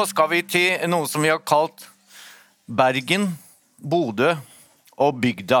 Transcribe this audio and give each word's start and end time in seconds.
Nå 0.00 0.06
skal 0.08 0.30
vi 0.30 0.38
til 0.48 0.86
noe 0.88 1.04
som 1.04 1.20
vi 1.20 1.28
har 1.28 1.42
kalt 1.44 1.82
Bergen, 2.64 3.26
Bodø 3.76 4.30
og 4.96 5.18
bygda. 5.20 5.58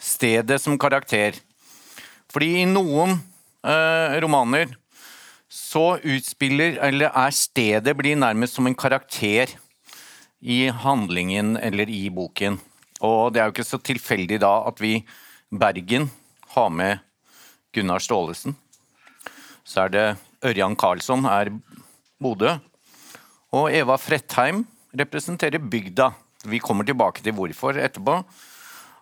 Stedet 0.00 0.56
som 0.62 0.78
karakter. 0.80 1.36
Fordi 2.32 2.62
i 2.62 2.68
noen 2.70 3.18
eh, 3.60 4.14
romaner 4.24 4.70
så 5.52 5.98
utspiller, 6.00 6.78
eller 6.86 7.12
er 7.12 7.34
stedet 7.36 7.92
blir 7.98 8.16
nærmest 8.16 8.56
som 8.56 8.64
en 8.70 8.78
karakter 8.80 9.52
i 10.40 10.70
handlingen 10.72 11.58
eller 11.60 11.92
i 11.92 12.06
boken. 12.08 12.56
Og 13.04 13.34
det 13.34 13.42
er 13.42 13.50
jo 13.50 13.56
ikke 13.58 13.66
så 13.74 13.80
tilfeldig 13.90 14.38
da 14.46 14.54
at 14.70 14.80
vi 14.80 15.02
Bergen 15.52 16.08
har 16.54 16.72
med 16.72 17.04
Gunnar 17.76 18.00
Staalesen. 18.00 18.56
Så 19.68 19.84
er 19.84 19.92
det 19.92 20.06
Ørjan 20.48 20.78
Karlsson 20.80 21.28
er 21.28 21.52
Bodø. 22.16 22.54
Og 23.54 23.70
Eva 23.70 23.94
Frettheim 24.00 24.64
representerer 24.96 25.62
bygda. 25.62 26.10
Vi 26.46 26.58
kommer 26.62 26.86
tilbake 26.86 27.22
til 27.22 27.34
hvorfor 27.36 27.78
etterpå. 27.78 28.18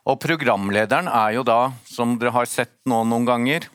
Og 0.05 0.21
programlederen 0.21 1.09
er 1.09 1.39
jo 1.39 1.45
da, 1.47 1.73
som 1.89 2.19
dere 2.21 2.35
har 2.35 2.49
sett 2.51 2.75
nå 2.85 3.01
noen 3.09 3.25
ganger 3.25 3.71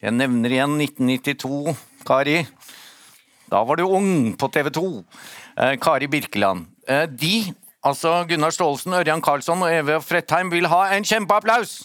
Jeg 0.00 0.14
nevner 0.14 0.52
igjen 0.54 0.76
1992, 0.78 1.74
Kari. 2.06 2.44
Da 3.50 3.64
var 3.66 3.76
du 3.76 3.82
ung 3.82 4.36
på 4.38 4.48
TV 4.54 4.70
2. 4.70 4.84
Eh, 5.58 5.74
Kari 5.82 6.06
Birkeland. 6.06 6.68
Eh, 6.86 7.08
de, 7.10 7.50
altså 7.82 8.20
Gunnar 8.30 8.54
Staalesen, 8.54 8.94
Ørjan 8.94 9.24
Karlsson 9.24 9.64
og 9.66 9.74
Eva 9.74 9.98
Frettheim, 9.98 10.52
vil 10.54 10.70
ha 10.70 10.84
en 10.94 11.04
kjempeapplaus! 11.04 11.80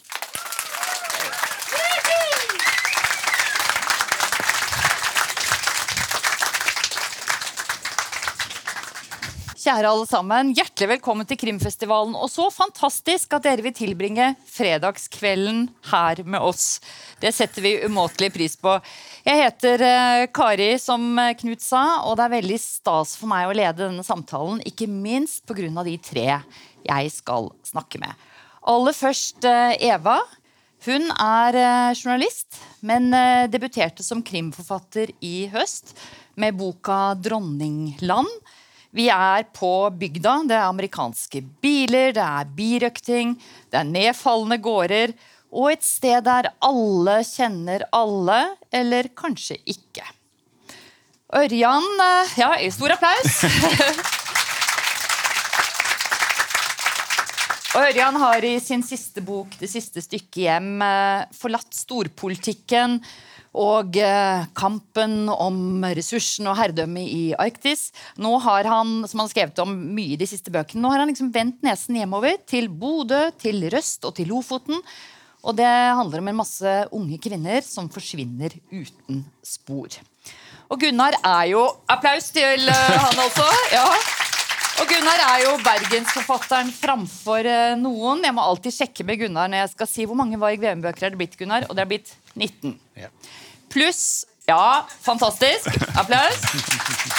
Kjære 9.63 9.87
alle 9.87 10.07
sammen, 10.09 10.49
hjertelig 10.57 10.89
velkommen 10.89 11.27
til 11.27 11.37
Krimfestivalen. 11.39 12.17
Og 12.19 12.27
så 12.27 12.49
fantastisk 12.51 13.31
at 13.37 13.45
dere 13.45 13.63
vil 13.63 13.71
tilbringe 13.71 14.33
fredagskvelden 14.51 15.69
her 15.87 16.19
med 16.27 16.43
oss. 16.43 16.81
Det 17.21 17.29
setter 17.31 17.63
vi 17.63 17.71
umåtelig 17.85 18.33
pris 18.35 18.57
på. 18.59 18.73
Jeg 19.23 19.39
heter 19.39 19.83
eh, 19.87 20.23
Kari, 20.35 20.73
som 20.83 21.15
Knut 21.39 21.63
sa, 21.63 21.83
og 22.09 22.17
det 22.19 22.25
er 22.25 22.33
veldig 22.33 22.57
stas 22.59 23.13
for 23.15 23.31
meg 23.31 23.47
å 23.47 23.53
lede 23.55 23.85
denne 23.85 24.03
samtalen. 24.03 24.59
Ikke 24.67 24.89
minst 24.91 25.45
pga. 25.47 25.69
de 25.87 25.93
tre 26.09 26.25
jeg 26.83 27.13
skal 27.13 27.47
snakke 27.63 28.01
med. 28.03 28.25
Aller 28.67 28.97
først 28.97 29.47
eh, 29.47 29.77
Eva. 29.79 30.17
Hun 30.83 31.07
er 31.07 31.59
eh, 31.61 31.93
journalist, 31.93 32.59
men 32.81 33.15
debuterte 33.47 34.03
som 34.03 34.25
krimforfatter 34.27 35.15
i 35.23 35.47
høst 35.55 35.95
med 36.35 36.59
boka 36.59 37.15
'Dronningland'. 37.15 38.59
Vi 38.93 39.07
er 39.09 39.47
på 39.57 39.89
bygda. 39.97 40.43
Det 40.45 40.53
er 40.53 40.67
amerikanske 40.69 41.41
biler, 41.63 42.13
det 42.13 42.21
er 42.23 42.45
birøkting, 42.57 43.33
det 43.73 43.79
er 43.79 43.89
nedfalne 43.89 44.59
gårder. 44.61 45.15
Og 45.53 45.71
et 45.73 45.85
sted 45.85 46.21
der 46.25 46.51
alle 46.61 47.23
kjenner 47.25 47.85
alle, 47.93 48.57
eller 48.73 49.09
kanskje 49.17 49.57
ikke. 49.65 50.05
Ørjan 51.33 51.85
eh, 52.05 52.37
Ja, 52.37 52.53
stor 52.73 52.93
applaus. 52.93 53.41
Ørjan 57.73 58.15
har 58.21 58.45
i 58.45 58.59
sin 58.61 58.83
siste 58.85 59.21
bok, 59.25 59.49
'Det 59.57 59.69
siste 59.69 60.01
stykket 60.05 60.37
hjem', 60.45 60.81
eh, 60.85 61.25
forlatt 61.33 61.73
storpolitikken 61.73 63.01
og 63.53 63.97
eh, 64.01 64.45
kampen 64.57 65.27
om 65.29 65.85
ressursene 65.93 66.49
og 66.49 66.57
herredømmet 66.57 67.05
i 67.05 67.23
Arktis. 67.37 67.91
Nå 68.17 68.33
har 68.41 68.65
han 68.69 69.03
som 69.05 69.21
han 69.21 69.27
har 69.27 69.33
skrevet 69.35 69.61
om 69.61 69.75
mye 69.93 70.15
i 70.15 70.19
de 70.19 70.27
siste 70.29 70.53
bøkene, 70.53 70.81
nå 70.81 70.93
har 70.93 71.03
han 71.03 71.11
liksom 71.11 71.33
vendt 71.35 71.61
nesen 71.65 71.99
hjemover 72.01 72.39
til 72.49 72.69
Bodø, 72.69 73.27
til 73.37 73.67
Røst 73.73 74.09
og 74.09 74.17
til 74.17 74.33
Lofoten. 74.33 74.81
Og 75.43 75.57
det 75.59 75.67
handler 75.67 76.23
om 76.23 76.31
en 76.31 76.39
masse 76.39 76.73
unge 76.95 77.19
kvinner 77.21 77.61
som 77.67 77.89
forsvinner 77.91 78.55
uten 78.71 79.25
spor. 79.43 79.99
Og 80.71 80.79
Gunnar 80.79 81.17
er 81.19 81.49
jo 81.51 81.63
Applaus 81.91 82.31
til 82.33 82.69
uh, 82.69 82.93
han 83.05 83.19
også. 83.25 83.47
ja. 83.75 83.83
Og 84.81 84.89
Gunnar 84.89 85.19
er 85.27 85.43
jo 85.43 85.51
bergensforfatteren 85.61 86.71
framfor 86.73 87.45
uh, 87.45 87.75
noen. 87.77 88.23
Jeg 88.25 88.33
må 88.33 88.45
alltid 88.47 88.73
sjekke 88.79 89.05
med 89.05 89.19
Gunnar 89.21 89.51
når 89.51 89.65
jeg 89.65 89.73
skal 89.75 89.91
si 89.91 90.07
hvor 90.07 90.17
mange 90.17 90.39
Varg 90.41 90.63
Veum-bøker 90.63 91.09
er 91.09 91.13
det 91.13 91.19
blitt. 91.19 91.37
Gunnar? 91.37 91.67
Og 91.67 91.75
det 91.75 91.83
er 91.83 91.91
blitt 91.91 92.15
19. 92.39 92.77
Ja. 93.03 93.11
Pluss 93.73 94.23
ja, 94.45 94.87
fantastisk. 94.99 95.67
Applaus. 95.95 96.41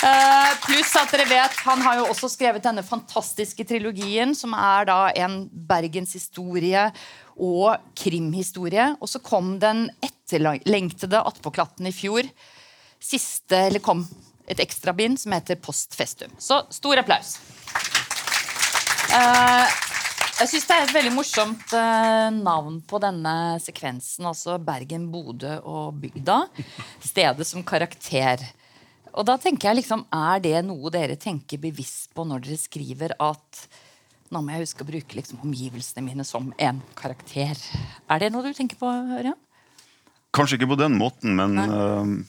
Uh, 0.04 0.50
Pluss 0.66 0.90
at 1.00 1.12
dere 1.14 1.24
vet, 1.30 1.56
han 1.64 1.80
har 1.80 2.02
jo 2.02 2.08
også 2.12 2.28
skrevet 2.28 2.64
denne 2.66 2.84
fantastiske 2.84 3.64
trilogien, 3.64 4.34
som 4.36 4.52
er 4.58 4.84
da 4.90 4.98
en 5.24 5.38
bergenshistorie 5.48 6.90
og 7.40 7.80
krimhistorie. 7.96 8.90
Og 9.00 9.08
så 9.08 9.22
kom 9.24 9.54
den 9.62 9.86
etterlengtede 10.04 11.22
attpåklatten 11.24 11.88
i 11.88 11.94
fjor. 11.96 12.28
Siste, 13.00 13.70
eller 13.70 13.80
kom 13.84 14.04
et 14.44 14.60
ekstra 14.60 14.92
bind 14.92 15.16
som 15.22 15.32
heter 15.32 15.56
Post 15.64 15.96
Festum. 15.96 16.34
Så 16.36 16.60
stor 16.76 17.00
applaus. 17.00 17.38
Uh, 19.08 19.64
jeg 20.40 20.50
syns 20.50 20.66
det 20.66 20.74
er 20.74 20.84
et 20.84 20.94
veldig 20.96 21.12
morsomt 21.14 21.72
uh, 21.76 22.28
navn 22.34 22.80
på 22.88 22.98
denne 23.02 23.34
sekvensen. 23.62 24.26
Altså 24.26 24.58
Bergen, 24.62 25.06
Bodø 25.12 25.56
og 25.62 26.00
bygda. 26.02 26.40
Stedet 27.04 27.46
som 27.46 27.64
karakter. 27.66 28.42
Og 29.14 29.26
da 29.28 29.36
tenker 29.38 29.70
jeg 29.70 29.82
liksom, 29.82 30.06
Er 30.10 30.42
det 30.42 30.58
noe 30.66 30.90
dere 30.90 31.16
tenker 31.20 31.60
bevisst 31.62 32.10
på 32.16 32.26
når 32.26 32.42
dere 32.46 32.58
skriver 32.58 33.14
at 33.22 33.64
nå 34.34 34.40
må 34.42 34.50
jeg 34.50 34.64
huske 34.64 34.82
å 34.82 34.88
bruke 34.88 35.14
liksom, 35.14 35.42
omgivelsene 35.46 36.02
mine 36.02 36.26
som 36.26 36.50
en 36.58 36.80
karakter? 36.98 37.60
Er 38.10 38.24
det 38.24 38.32
noe 38.34 38.42
du 38.42 38.56
tenker 38.56 38.80
på, 38.80 38.90
Ørjan? 38.90 39.38
Kanskje 40.34 40.58
ikke 40.58 40.72
på 40.72 40.80
den 40.80 40.96
måten, 40.98 41.36
men 41.38 42.24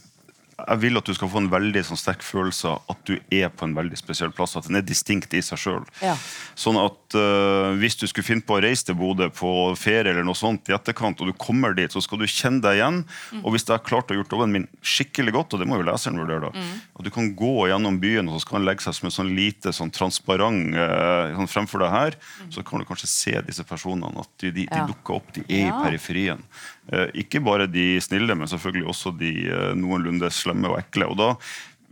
jeg 0.56 0.80
vil 0.80 0.96
at 0.96 1.08
du 1.08 1.12
skal 1.16 1.28
få 1.28 1.42
en 1.42 1.50
veldig 1.52 1.82
sånn, 1.84 2.00
sterk 2.00 2.22
følelse 2.24 2.70
av 2.72 2.94
at 2.94 3.02
du 3.08 3.18
er 3.34 3.50
på 3.52 3.68
en 3.68 3.74
veldig 3.76 3.98
spesiell 4.00 4.32
plass. 4.36 4.56
At 4.56 4.70
den 4.70 4.80
er 4.80 4.86
distinkt 4.88 5.34
i 5.36 5.42
seg 5.44 5.60
sjøl. 5.60 5.84
Ja. 6.00 6.14
Sånn 6.56 6.80
at 6.80 7.18
uh, 7.18 7.76
hvis 7.82 7.98
du 8.00 8.06
skulle 8.08 8.28
finne 8.28 8.46
på 8.46 8.56
å 8.56 8.62
reise 8.64 8.88
til 8.88 8.98
Bodø 9.00 9.28
på 9.36 9.50
ferie, 9.80 10.14
eller 10.14 10.24
noe 10.28 10.38
sånt 10.40 10.72
i 10.72 10.76
etterkant, 10.76 11.20
og 11.20 11.32
du 11.32 11.36
kommer 11.36 11.76
dit, 11.76 11.92
så 11.92 12.00
skal 12.04 12.24
du 12.24 12.28
kjenne 12.30 12.64
deg 12.64 12.80
igjen. 12.80 13.02
Mm. 13.36 13.42
Og 13.44 13.56
hvis 13.56 13.68
jeg 13.68 13.76
har 13.76 13.84
klart 13.84 14.14
å 14.14 14.20
gjort 14.20 14.38
jobben 14.38 14.56
min 14.56 14.70
skikkelig 14.80 15.36
godt, 15.36 15.58
og 15.58 15.64
det 15.64 15.68
må 15.70 15.82
jo 15.82 15.88
leseren 15.90 16.22
vurdere, 16.24 16.48
da, 16.48 16.56
mm. 16.56 16.80
at 17.02 17.10
du 17.10 17.12
kan 17.18 17.30
gå 17.36 17.54
gjennom 17.74 18.00
byen, 18.00 18.32
og 18.32 18.38
så 18.38 18.46
skal 18.46 18.60
han 18.62 18.70
legge 18.70 18.88
seg 18.88 18.96
som 18.96 19.12
en 19.12 19.18
sånn 19.18 19.36
lite 19.36 19.76
sånn 19.76 19.92
transparent 19.96 20.80
uh, 20.80 21.36
sånn 21.36 21.52
fremfor 21.52 21.84
deg 21.84 21.94
her, 21.98 22.20
mm. 22.46 22.56
så 22.56 22.64
kan 22.64 22.80
du 22.80 22.88
kanskje 22.88 23.12
se 23.12 23.36
disse 23.52 23.68
personene. 23.68 24.24
At 24.24 24.32
de, 24.40 24.56
de, 24.56 24.70
de 24.72 24.88
dukker 24.88 25.20
opp, 25.20 25.36
de 25.36 25.44
er 25.50 25.68
ja. 25.68 25.76
i 25.76 25.84
periferien. 25.84 26.48
Uh, 26.86 27.08
ikke 27.18 27.42
bare 27.42 27.66
de 27.72 27.96
snille, 28.04 28.36
men 28.38 28.50
selvfølgelig 28.50 28.90
også 28.92 29.14
de 29.18 29.32
noenlunde 29.78 30.30
slemme 30.34 30.70
og 30.70 30.80
ekle. 30.84 31.10
Og 31.10 31.18
da 31.18 31.32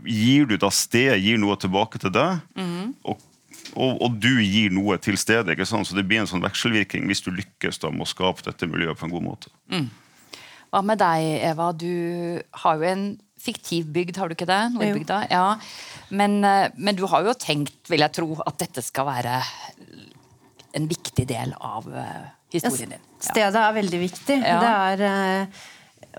gir 0.06 0.48
du 0.50 0.58
da 0.60 0.70
sted, 0.74 1.16
gir 1.22 1.40
noe 1.42 1.58
tilbake 1.60 2.02
til 2.02 2.14
deg. 2.14 2.44
Mm. 2.60 2.94
Og, 3.10 3.20
og, 3.74 3.98
og, 4.04 4.16
du 4.22 4.38
gir 4.44 4.74
noe 4.76 5.00
til 5.02 5.18
stedet. 5.20 5.56
ikke 5.56 5.68
sant? 5.70 5.88
Så 5.90 5.98
det 5.98 6.06
blir 6.10 6.24
en 6.24 6.30
sånn 6.30 6.44
vekselvirkning 6.44 7.08
hvis 7.10 7.24
du 7.26 7.32
lykkes 7.34 7.82
da 7.84 7.92
med 7.94 8.06
å 8.06 8.10
skape 8.10 8.46
dette 8.46 8.70
miljøet 8.70 9.00
på 9.00 9.08
en 9.08 9.16
god 9.16 9.26
måte. 9.26 9.54
Mm. 9.74 9.90
Hva 10.74 10.82
med 10.82 11.02
deg, 11.02 11.28
Eva? 11.52 11.70
Du 11.78 11.94
har 12.64 12.80
jo 12.80 12.90
en 12.90 13.06
fiktiv 13.44 13.92
bygd, 13.94 14.18
har 14.18 14.30
du 14.30 14.38
ikke 14.38 14.50
det? 14.50 14.62
Nordbygda. 14.74 15.20
Ja. 15.30 15.48
Men, 16.10 16.40
eh, 16.48 16.72
men, 16.78 16.96
du 16.98 17.06
har 17.12 17.26
jo 17.28 17.36
tenkt, 17.38 17.76
vil 17.92 18.02
jeg 18.06 18.16
tro, 18.16 18.38
at 18.46 18.58
dette 18.62 18.82
skal 18.82 19.10
være 19.10 19.42
en 20.74 20.88
viktig 20.90 21.28
del 21.30 21.54
av 21.62 21.90
eh, 21.92 22.24
historien 22.58 22.96
din. 22.96 23.06
Ja. 23.20 23.30
Stedet 23.30 23.62
er 23.62 23.78
veldig 23.80 24.02
viktig. 24.04 24.38
Ja. 24.44 24.60
Det 24.62 24.74
er 24.74 25.06
eh, 25.10 25.64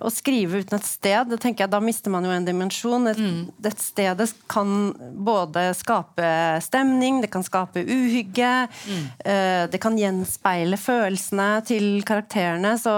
å 0.03 0.11
skrive 0.11 0.63
uten 0.63 0.79
et 0.79 0.87
sted, 0.89 1.29
det 1.31 1.39
tenker 1.43 1.65
jeg, 1.65 1.73
da 1.73 1.81
mister 1.83 2.13
man 2.13 2.27
jo 2.27 2.33
en 2.35 2.47
dimensjon. 2.47 3.07
Et, 3.13 3.21
mm. 3.21 3.67
et 3.71 3.83
sted 3.83 4.23
kan 4.51 4.91
både 5.27 5.69
skape 5.79 6.31
stemning, 6.65 7.21
det 7.23 7.31
kan 7.33 7.47
skape 7.47 7.85
uhygge. 7.85 8.53
Mm. 8.89 9.07
Uh, 9.23 9.63
det 9.71 9.81
kan 9.83 9.99
gjenspeile 9.99 10.79
følelsene 10.81 11.49
til 11.69 11.89
karakterene. 12.07 12.75
Så 12.81 12.95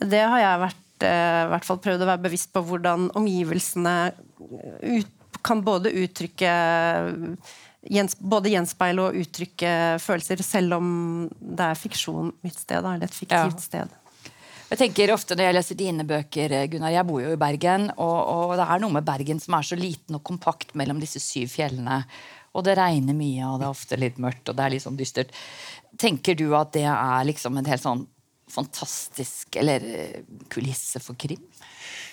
det 0.00 0.24
har 0.24 0.42
jeg 0.44 0.64
vært, 0.64 0.82
uh, 1.04 1.44
hvert 1.52 1.68
fall 1.68 1.82
prøvd 1.84 2.06
å 2.06 2.10
være 2.14 2.26
bevisst 2.28 2.52
på 2.56 2.64
hvordan 2.70 3.10
omgivelsene 3.18 3.96
ut, 4.38 5.14
kan 5.44 5.60
både 5.62 5.92
uttrykke 5.94 6.52
både 8.18 8.52
gjenspeile 8.52 9.04
og 9.06 9.16
uttrykke 9.20 9.70
følelser, 10.02 10.42
selv 10.42 10.78
om 10.78 10.90
det 11.38 11.70
er 11.70 11.78
fiksjon 11.78 12.32
mitt 12.42 12.58
sted, 12.58 12.82
eller 12.82 13.06
et 13.06 13.14
fiktivt 13.14 13.58
ja. 13.58 13.64
sted. 13.64 13.96
Jeg 14.68 14.80
tenker 14.82 15.14
ofte 15.14 15.36
Når 15.36 15.46
jeg 15.46 15.56
leser 15.56 15.78
dine 15.78 16.04
bøker, 16.04 16.52
Gunnar, 16.68 16.92
jeg 16.92 17.08
bor 17.08 17.22
jo 17.22 17.30
i 17.32 17.40
Bergen, 17.40 17.88
og, 17.96 18.18
og, 18.18 18.56
det 18.58 18.66
er 18.66 18.82
noe 18.82 18.96
med 18.98 19.06
Bergen 19.06 19.40
som 19.40 19.56
er 19.56 19.64
så 19.64 19.78
liten 19.78 20.18
og 20.18 20.24
kompakt 20.28 20.74
mellom 20.76 21.00
disse 21.00 21.22
syv 21.24 21.48
fjellene. 21.54 22.02
Og 22.52 22.66
det 22.66 22.76
regner 22.76 23.16
mye, 23.16 23.46
og 23.48 23.60
det 23.60 23.68
er 23.68 23.72
ofte 23.72 23.98
litt 24.00 24.20
mørkt, 24.20 24.50
og 24.50 24.58
det 24.58 24.64
er 24.64 24.74
litt 24.74 24.84
sånn 24.84 24.98
dystert. 24.98 25.32
Tenker 26.00 26.36
du 26.36 26.50
at 26.58 26.74
det 26.76 26.84
er 26.90 27.28
liksom 27.28 27.56
en 27.56 27.68
helt 27.68 27.84
sånn 27.84 28.04
fantastisk 28.48 29.56
eller 29.60 29.84
eh, 29.84 30.20
kulisse 30.52 31.00
for 31.04 31.16
krim? 31.20 31.42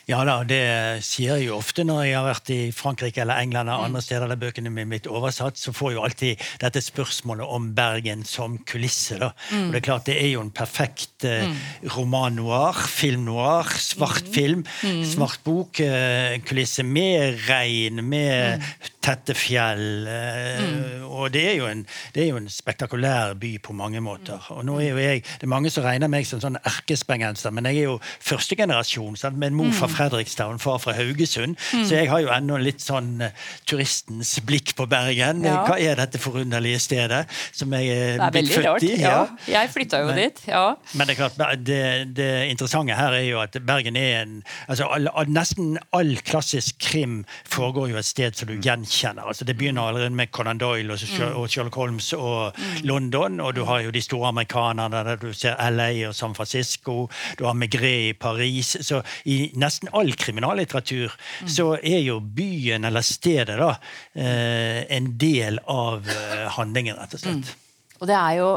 Ja 0.05 0.19
da, 0.21 0.35
det 0.45 0.61
sier 1.01 1.39
jeg 1.39 1.47
jo 1.47 1.55
ofte 1.57 1.81
når 1.81 2.03
jeg 2.05 2.13
har 2.13 2.27
vært 2.27 2.49
i 2.53 2.59
Frankrike 2.75 3.23
eller 3.23 3.41
England 3.41 3.71
eller 3.71 3.87
andre 3.87 4.03
steder 4.05 4.29
der 4.29 4.37
bøkene 4.37 4.69
mine 4.69 4.91
mitt 4.91 5.07
oversatt, 5.09 5.57
så 5.57 5.73
får 5.73 5.95
jo 5.95 6.03
alltid 6.05 6.43
dette 6.61 6.83
spørsmålet 6.85 7.49
om 7.57 7.71
Bergen 7.73 8.21
som 8.27 8.59
kulisse. 8.69 9.17
da. 9.17 9.31
Mm. 9.49 9.63
Og 9.63 9.73
Det 9.73 9.79
er 9.79 9.85
klart 9.87 10.05
det 10.05 10.17
er 10.21 10.29
jo 10.35 10.43
en 10.45 10.51
perfekt 10.53 11.25
eh, 11.25 11.47
mm. 11.49 11.89
roman 11.95 12.37
noir, 12.37 12.77
film 12.85 13.25
noir, 13.25 13.71
svart 13.81 14.27
mm. 14.27 14.33
film, 14.35 14.61
mm. 14.83 15.01
svart 15.09 15.41
bok, 15.43 15.81
eh, 15.81 16.37
kulisse 16.45 16.85
med 16.85 17.41
regn, 17.47 18.03
med 18.05 18.61
mm. 18.61 18.93
tette 19.01 19.33
fjell. 19.33 20.05
Eh, 20.05 21.01
og 21.01 21.33
det 21.33 21.47
er, 21.49 21.65
en, 21.71 21.81
det 22.13 22.27
er, 22.27 22.29
jo 22.29 22.43
en, 22.43 22.51
spektakulær 22.51 23.33
by 23.41 23.55
på 23.57 23.73
mange 23.73 24.05
måter. 24.05 24.51
Og 24.53 24.61
nå 24.69 24.77
er 24.83 24.91
jo 24.91 25.01
jeg, 25.01 25.25
Det 25.25 25.49
er 25.49 25.53
mange 25.55 25.73
som 25.73 25.85
regner 25.87 26.13
meg 26.13 26.29
som 26.29 26.45
sånn 26.45 26.61
erkespengenser, 26.61 27.49
men 27.57 27.71
jeg 27.71 27.81
er 27.81 27.89
jo 27.89 27.99
førstegenerasjon 28.21 29.17
med 29.33 29.49
en 29.49 29.57
mor 29.57 29.73
fra 29.73 29.89
Fredrikstad 29.95 30.59
far 30.59 30.77
fra 30.77 30.93
Haugesund. 30.93 31.55
Mm. 31.73 31.85
Så 31.85 31.95
jeg 31.95 32.09
har 32.09 32.21
jo 32.23 32.31
ennå 32.33 32.57
litt 32.61 32.83
sånn 32.83 33.23
uh, 33.23 33.45
turistens 33.67 34.35
blikk 34.45 34.75
på 34.77 34.87
Bergen. 34.89 35.43
Ja. 35.45 35.61
Hva 35.67 35.77
er 35.81 35.99
dette 35.99 36.21
forunderlige 36.21 36.79
stedet 36.83 37.23
som 37.55 37.73
jeg 37.75 37.91
er, 37.95 38.23
blitt 38.33 38.51
født 38.53 38.67
rart, 38.67 38.85
i? 38.85 38.93
Ja. 39.01 39.15
ja. 39.47 39.55
Jeg 39.55 39.71
flytta 39.73 40.01
jo 40.03 40.11
men, 40.11 40.19
dit. 40.19 40.41
ja. 40.49 40.63
Men 40.93 41.07
det 41.07 41.15
er 41.15 41.19
klart, 41.21 41.39
det, 41.65 41.81
det, 42.17 42.29
interessante 42.51 42.97
her 42.97 43.15
er 43.15 43.25
jo 43.27 43.41
at 43.41 43.55
Bergen 43.65 43.97
er 43.99 44.21
en 44.23 44.35
altså 44.67 44.89
all, 44.91 45.09
all, 45.13 45.31
Nesten 45.35 45.75
all 45.95 46.13
klassisk 46.25 46.77
krim 46.79 47.23
foregår 47.49 47.89
jo 47.91 47.99
et 47.99 48.07
sted 48.07 48.37
som 48.37 48.49
du 48.49 48.55
gjenkjenner. 48.55 49.25
altså 49.25 49.45
Det 49.47 49.57
begynner 49.57 49.89
allerede 49.89 50.15
med 50.15 50.31
Conan 50.31 50.59
Doyle 50.61 50.93
og, 50.93 50.99
mm. 51.01 51.35
og 51.39 51.49
Sherlock 51.49 51.75
Holmes 51.75 52.11
og 52.13 52.53
mm. 52.57 52.85
London, 52.87 53.39
og 53.39 53.55
du 53.55 53.63
har 53.65 53.81
jo 53.85 53.91
de 53.91 54.01
store 54.01 54.29
amerikanerne 54.33 55.03
der 55.05 55.19
du 55.21 55.33
ser 55.33 55.57
LA 55.69 56.07
og 56.07 56.15
San 56.15 56.35
Francisco, 56.35 57.09
du 57.39 57.45
har 57.45 57.53
Migré 57.53 57.95
i 58.09 58.13
Paris. 58.13 58.77
så 58.81 59.01
i 59.25 59.51
nesten 59.55 59.84
all 59.91 60.13
kriminallitteratur 60.19 61.11
mm. 61.11 61.49
så 61.49 61.73
er 61.77 62.01
jo 62.05 62.19
byen 62.19 62.87
eller 62.87 63.05
stedet 63.05 63.57
da 63.59 63.71
eh, 64.13 64.85
en 64.97 65.11
del 65.17 65.59
av 65.71 66.07
eh, 66.09 66.45
handlingen, 66.57 66.97
rett 66.99 67.17
og 67.17 67.23
slett. 67.23 67.51
Mm. 67.51 67.91
Og 68.01 68.09
det 68.09 68.17
er 68.19 68.39
jo 68.39 68.49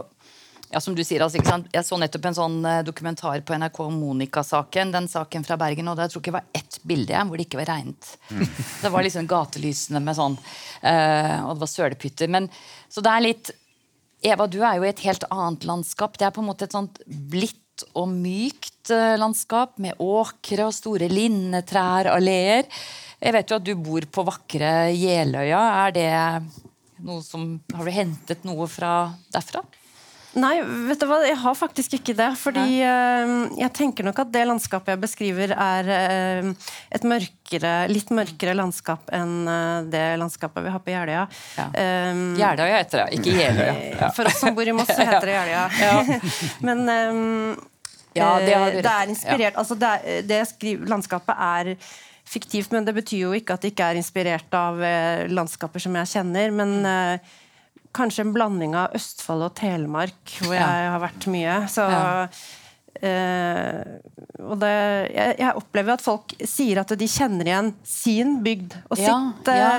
ja, 0.71 0.81
som 0.85 0.95
du 0.95 1.01
sier, 1.05 1.23
altså, 1.25 1.41
Jeg 1.73 1.85
så 1.87 1.97
nettopp 1.97 2.27
en 2.29 2.37
sånn 2.37 2.57
uh, 2.67 2.83
dokumentar 2.85 3.41
på 3.41 3.57
NRK 3.57 3.79
om 3.87 3.95
Monica-saken. 4.03 4.91
Den 4.93 5.09
saken 5.09 5.47
fra 5.47 5.57
Bergen, 5.61 5.89
og 5.89 6.01
Jeg 6.03 6.13
tror 6.13 6.23
ikke 6.23 6.33
det 6.35 6.37
var 6.37 6.61
ett 6.61 6.77
bilde 6.83 7.23
hvor 7.29 7.41
det 7.41 7.47
ikke 7.47 7.61
var 7.63 7.71
regnet. 7.73 8.11
Mm. 8.29 8.45
Det 8.83 8.91
var 8.93 9.07
liksom 9.07 9.31
gatelysene 9.31 10.03
med 10.05 10.19
sånn 10.19 10.37
uh, 10.37 11.39
Og 11.47 11.55
det 11.55 11.63
var 11.63 11.73
sølepytter. 11.73 12.29
Men, 12.29 12.51
så 12.93 13.05
det 13.05 13.15
er 13.15 13.25
litt 13.25 13.51
Eva, 14.29 14.49
du 14.51 14.59
er 14.67 14.77
jo 14.77 14.85
i 14.85 14.91
et 14.91 15.05
helt 15.07 15.25
annet 15.31 15.65
landskap. 15.69 16.19
Det 16.19 16.27
er 16.27 16.35
på 16.35 16.43
en 16.43 16.49
måte 16.51 16.67
et 16.67 16.75
sånt 16.75 16.99
og 17.95 18.09
mykt 18.13 18.93
eh, 18.95 19.17
landskap 19.21 19.77
med 19.83 20.01
åkre 20.03 20.69
og 20.69 20.75
store 20.77 21.11
linnetrær, 21.13 22.11
alleer. 22.15 22.69
Jeg 23.19 23.35
vet 23.35 23.51
jo 23.51 23.59
at 23.59 23.67
du 23.67 23.75
bor 23.81 24.07
på 24.13 24.25
vakre 24.27 24.73
Jeløya. 24.95 25.63
Er 25.87 25.95
det 25.97 26.11
noe 27.07 27.23
som 27.23 27.57
Har 27.75 27.87
du 27.87 27.95
hentet 27.95 28.47
noe 28.47 28.67
fra 28.71 29.11
derfra? 29.35 29.63
Nei, 30.37 30.59
vet 30.61 31.01
du 31.01 31.07
hva, 31.09 31.23
jeg 31.25 31.39
har 31.41 31.55
faktisk 31.57 31.95
ikke 31.97 32.15
det. 32.17 32.29
Fordi 32.37 32.65
uh, 32.85 33.31
jeg 33.57 33.73
tenker 33.77 34.05
nok 34.05 34.21
at 34.25 34.33
det 34.35 34.45
landskapet 34.49 34.93
jeg 34.93 35.01
beskriver, 35.01 35.55
er 35.55 35.89
uh, 35.89 36.51
et 36.95 37.07
mørkere, 37.09 37.73
litt 37.89 38.13
mørkere 38.15 38.57
landskap 38.59 39.09
enn 39.17 39.49
uh, 39.49 39.87
det 39.89 40.05
landskapet 40.21 40.67
vi 40.67 40.75
har 40.75 40.85
på 40.85 40.93
Jeløya. 40.93 41.25
Ja. 41.57 41.67
Um, 42.13 42.23
Jeløya 42.39 42.83
heter 42.83 43.05
det, 43.05 43.09
ikke 43.19 43.39
Jeløya. 43.39 43.73
Ja. 43.95 44.13
For 44.19 44.29
oss 44.29 44.43
som 44.43 44.59
bor 44.59 44.69
i 44.69 44.77
Moss, 44.77 44.93
så 44.93 45.09
heter 45.09 45.31
det 45.31 45.39
Jeløya. 45.39 45.65
ja. 45.87 46.21
Men 46.69 46.85
um, 46.85 47.57
ja, 48.13 48.31
det, 48.43 48.53
det, 48.83 48.93
er 48.93 49.11
inspirert 49.13 49.59
altså 49.61 49.77
det, 49.79 49.91
det 50.27 50.43
skriver, 50.51 50.89
Landskapet 50.91 51.39
er 51.39 51.75
fiktivt, 52.29 52.73
men 52.75 52.85
det 52.85 52.93
betyr 52.97 53.21
jo 53.23 53.29
ikke 53.37 53.55
at 53.55 53.63
det 53.63 53.71
ikke 53.73 53.87
er 53.89 53.99
inspirert 54.01 54.53
av 54.53 54.81
landskaper 55.33 55.81
som 55.81 55.95
jeg 55.97 56.11
kjenner. 56.11 56.51
men 56.53 56.75
uh, 56.85 57.37
kanskje 57.99 58.25
en 58.27 58.33
blanding 58.35 58.77
av 58.79 58.95
Østfold 58.97 59.49
og 59.49 59.53
Telemark, 59.59 60.23
hvor 60.41 60.55
jeg 60.57 60.63
ja. 60.63 60.95
har 60.95 61.03
vært 61.03 61.29
mye. 61.33 61.57
Så 61.73 61.85
uh, 61.89 62.23
og 64.43 64.57
det, 64.63 64.73
jeg, 65.15 65.35
jeg, 65.39 65.51
opplever 65.61 65.95
at 65.95 66.03
folk 66.03 66.33
sier 66.43 66.81
at 66.83 66.95
de 66.99 67.11
kjenner 67.11 67.51
igjen 67.51 67.69
sin 67.87 68.39
bygd 68.43 68.79
og 68.89 68.99
ja, 68.99 69.19
sitt 69.19 69.51
ja. 69.55 69.75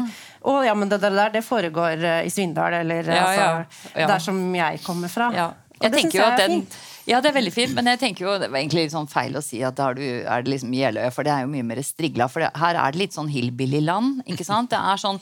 Og 0.50 0.62
ja, 0.64 0.76
men 0.78 0.92
det, 0.92 1.02
der 1.04 1.34
det 1.34 1.44
foregår 1.44 2.06
uh, 2.06 2.22
i 2.24 2.32
Svindal, 2.32 2.80
eller 2.84 3.10
altså, 3.16 3.50
der 3.98 4.24
som 4.24 4.40
jeg 4.56 4.80
kommer 4.86 5.12
fra. 5.12 5.32
Og 5.80 5.84
det 5.88 6.06
syns 6.06 6.16
jeg 6.16 6.26
er 6.28 6.40
den, 6.40 6.62
fint. 6.62 6.80
Ja, 7.10 7.20
det 7.24 7.32
er 7.32 7.40
veldig 7.40 7.54
fint, 7.54 7.72
men 7.74 7.88
jeg 7.90 8.00
tenker 8.04 8.26
jo, 8.28 8.34
det 8.38 8.52
var 8.52 8.60
egentlig 8.60 8.84
litt 8.86 8.94
sånn 8.94 9.08
feil 9.10 9.38
å 9.40 9.42
si 9.42 9.64
at 9.66 9.78
da 9.80 9.88
er 9.96 10.44
det 10.46 10.52
liksom 10.52 10.74
Jeløya, 10.78 11.10
for 11.16 11.26
det 11.26 11.34
er 11.34 11.46
jo 11.46 11.54
mye 11.56 11.66
mer 11.66 11.82
strigla. 11.86 12.28
For 12.30 12.46
det, 12.46 12.52
her 12.60 12.78
er 12.78 12.94
det 12.94 13.02
litt 13.02 13.16
sånn 13.16 13.32
hillbilly-land, 13.34 14.28
ikke 14.30 14.46
sant? 14.46 14.70
Det 14.74 14.78
er 14.78 15.02
sånn 15.02 15.18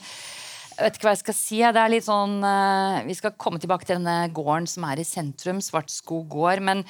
jeg 0.78 0.86
vet 0.86 0.98
ikke 0.98 1.08
hva 1.08 1.12
jeg 1.16 1.22
skal 1.24 1.34
si. 1.34 1.58
Det 1.58 1.82
er 1.82 1.90
litt 1.90 2.06
sånn, 2.06 2.38
uh, 2.44 3.04
Vi 3.06 3.16
skal 3.18 3.34
komme 3.40 3.58
tilbake 3.58 3.86
til 3.86 3.98
denne 3.98 4.28
gården 4.34 4.68
som 4.70 4.84
er 4.86 5.00
i 5.02 5.06
sentrum, 5.06 5.58
Svartskog 5.64 6.28
gård. 6.30 6.62
Men, 6.62 6.84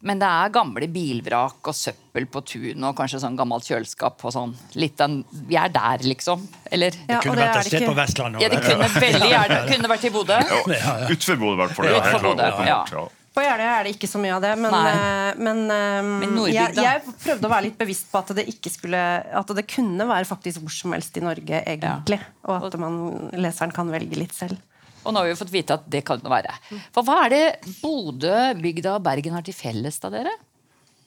men, 0.00 0.20
det 0.22 0.30
er 0.30 0.54
gamle 0.54 0.88
bilvrak 0.92 1.68
og 1.68 1.76
søppel 1.76 2.24
på 2.32 2.40
tunet 2.48 2.86
og 2.88 2.96
kanskje 2.96 3.20
sånn 3.20 3.36
gammelt 3.36 3.68
kjøleskap. 3.68 4.24
og 4.24 4.32
sånn. 4.32 4.54
Litt 4.80 5.02
en, 5.04 5.20
Vi 5.44 5.58
er 5.60 5.74
der, 5.74 6.06
liksom. 6.08 6.46
Eller? 6.72 6.96
Ja, 7.04 7.18
det 7.18 7.26
kunne 7.26 7.42
vært 7.42 7.60
et 7.60 7.72
sted 7.72 7.84
på 7.90 7.98
Vestlandet. 7.98 8.46
Ja, 8.46 8.48
det 8.54 8.62
kunne 8.64 8.88
veldig 9.08 9.34
gjerne 9.34 9.60
kunne 9.74 9.92
vært 9.92 10.08
i 10.08 10.14
Bodø. 10.14 10.40
Ja, 10.40 10.96
Utenfor 11.10 11.44
Bodø, 11.44 11.52
i 11.52 11.60
hvert 11.60 11.76
fall. 11.76 11.92
Ja, 11.92 12.80
helt 12.80 12.94
klart. 12.94 13.20
På 13.34 13.42
Jeløya 13.42 13.78
er 13.80 13.88
det 13.88 13.94
ikke 13.96 14.06
så 14.06 14.20
mye 14.22 14.34
av 14.36 14.44
det, 14.44 14.52
men, 14.62 14.74
uh, 14.74 15.40
men, 15.42 15.62
uh, 15.66 16.10
men 16.22 16.36
jeg, 16.52 16.76
jeg, 16.78 17.14
prøvde 17.24 17.48
å 17.48 17.50
være 17.50 17.66
litt 17.66 17.80
bevisst 17.80 18.06
på 18.12 18.20
at 18.20 18.30
det 18.38 18.44
ikke 18.52 18.70
skulle 18.70 19.00
At 19.40 19.50
det 19.58 19.64
kunne 19.70 20.06
være 20.06 20.28
faktisk 20.28 20.62
hvor 20.62 20.74
som 20.74 20.94
helst 20.94 21.18
i 21.18 21.24
Norge, 21.24 21.64
egentlig. 21.64 22.20
Ja. 22.22 22.46
Og 22.46 22.68
at 22.70 22.78
man, 22.78 23.00
leseren 23.34 23.74
kan 23.74 23.90
velge 23.90 24.20
litt 24.20 24.36
selv. 24.36 24.62
Og 25.04 25.12
nå 25.12 25.20
har 25.20 25.28
vi 25.28 25.36
fått 25.36 25.52
vite 25.52 25.76
at 25.76 25.88
det 25.90 26.04
kan 26.06 26.22
det 26.22 26.30
være. 26.30 26.54
For 26.94 27.04
hva 27.04 27.24
er 27.26 27.34
det 27.34 27.44
Bodø, 27.82 28.36
bygda 28.62 28.96
og 28.96 29.04
Bergen 29.04 29.34
har 29.36 29.44
til 29.44 29.56
felles, 29.56 29.98
da, 30.00 30.12
dere? 30.14 30.32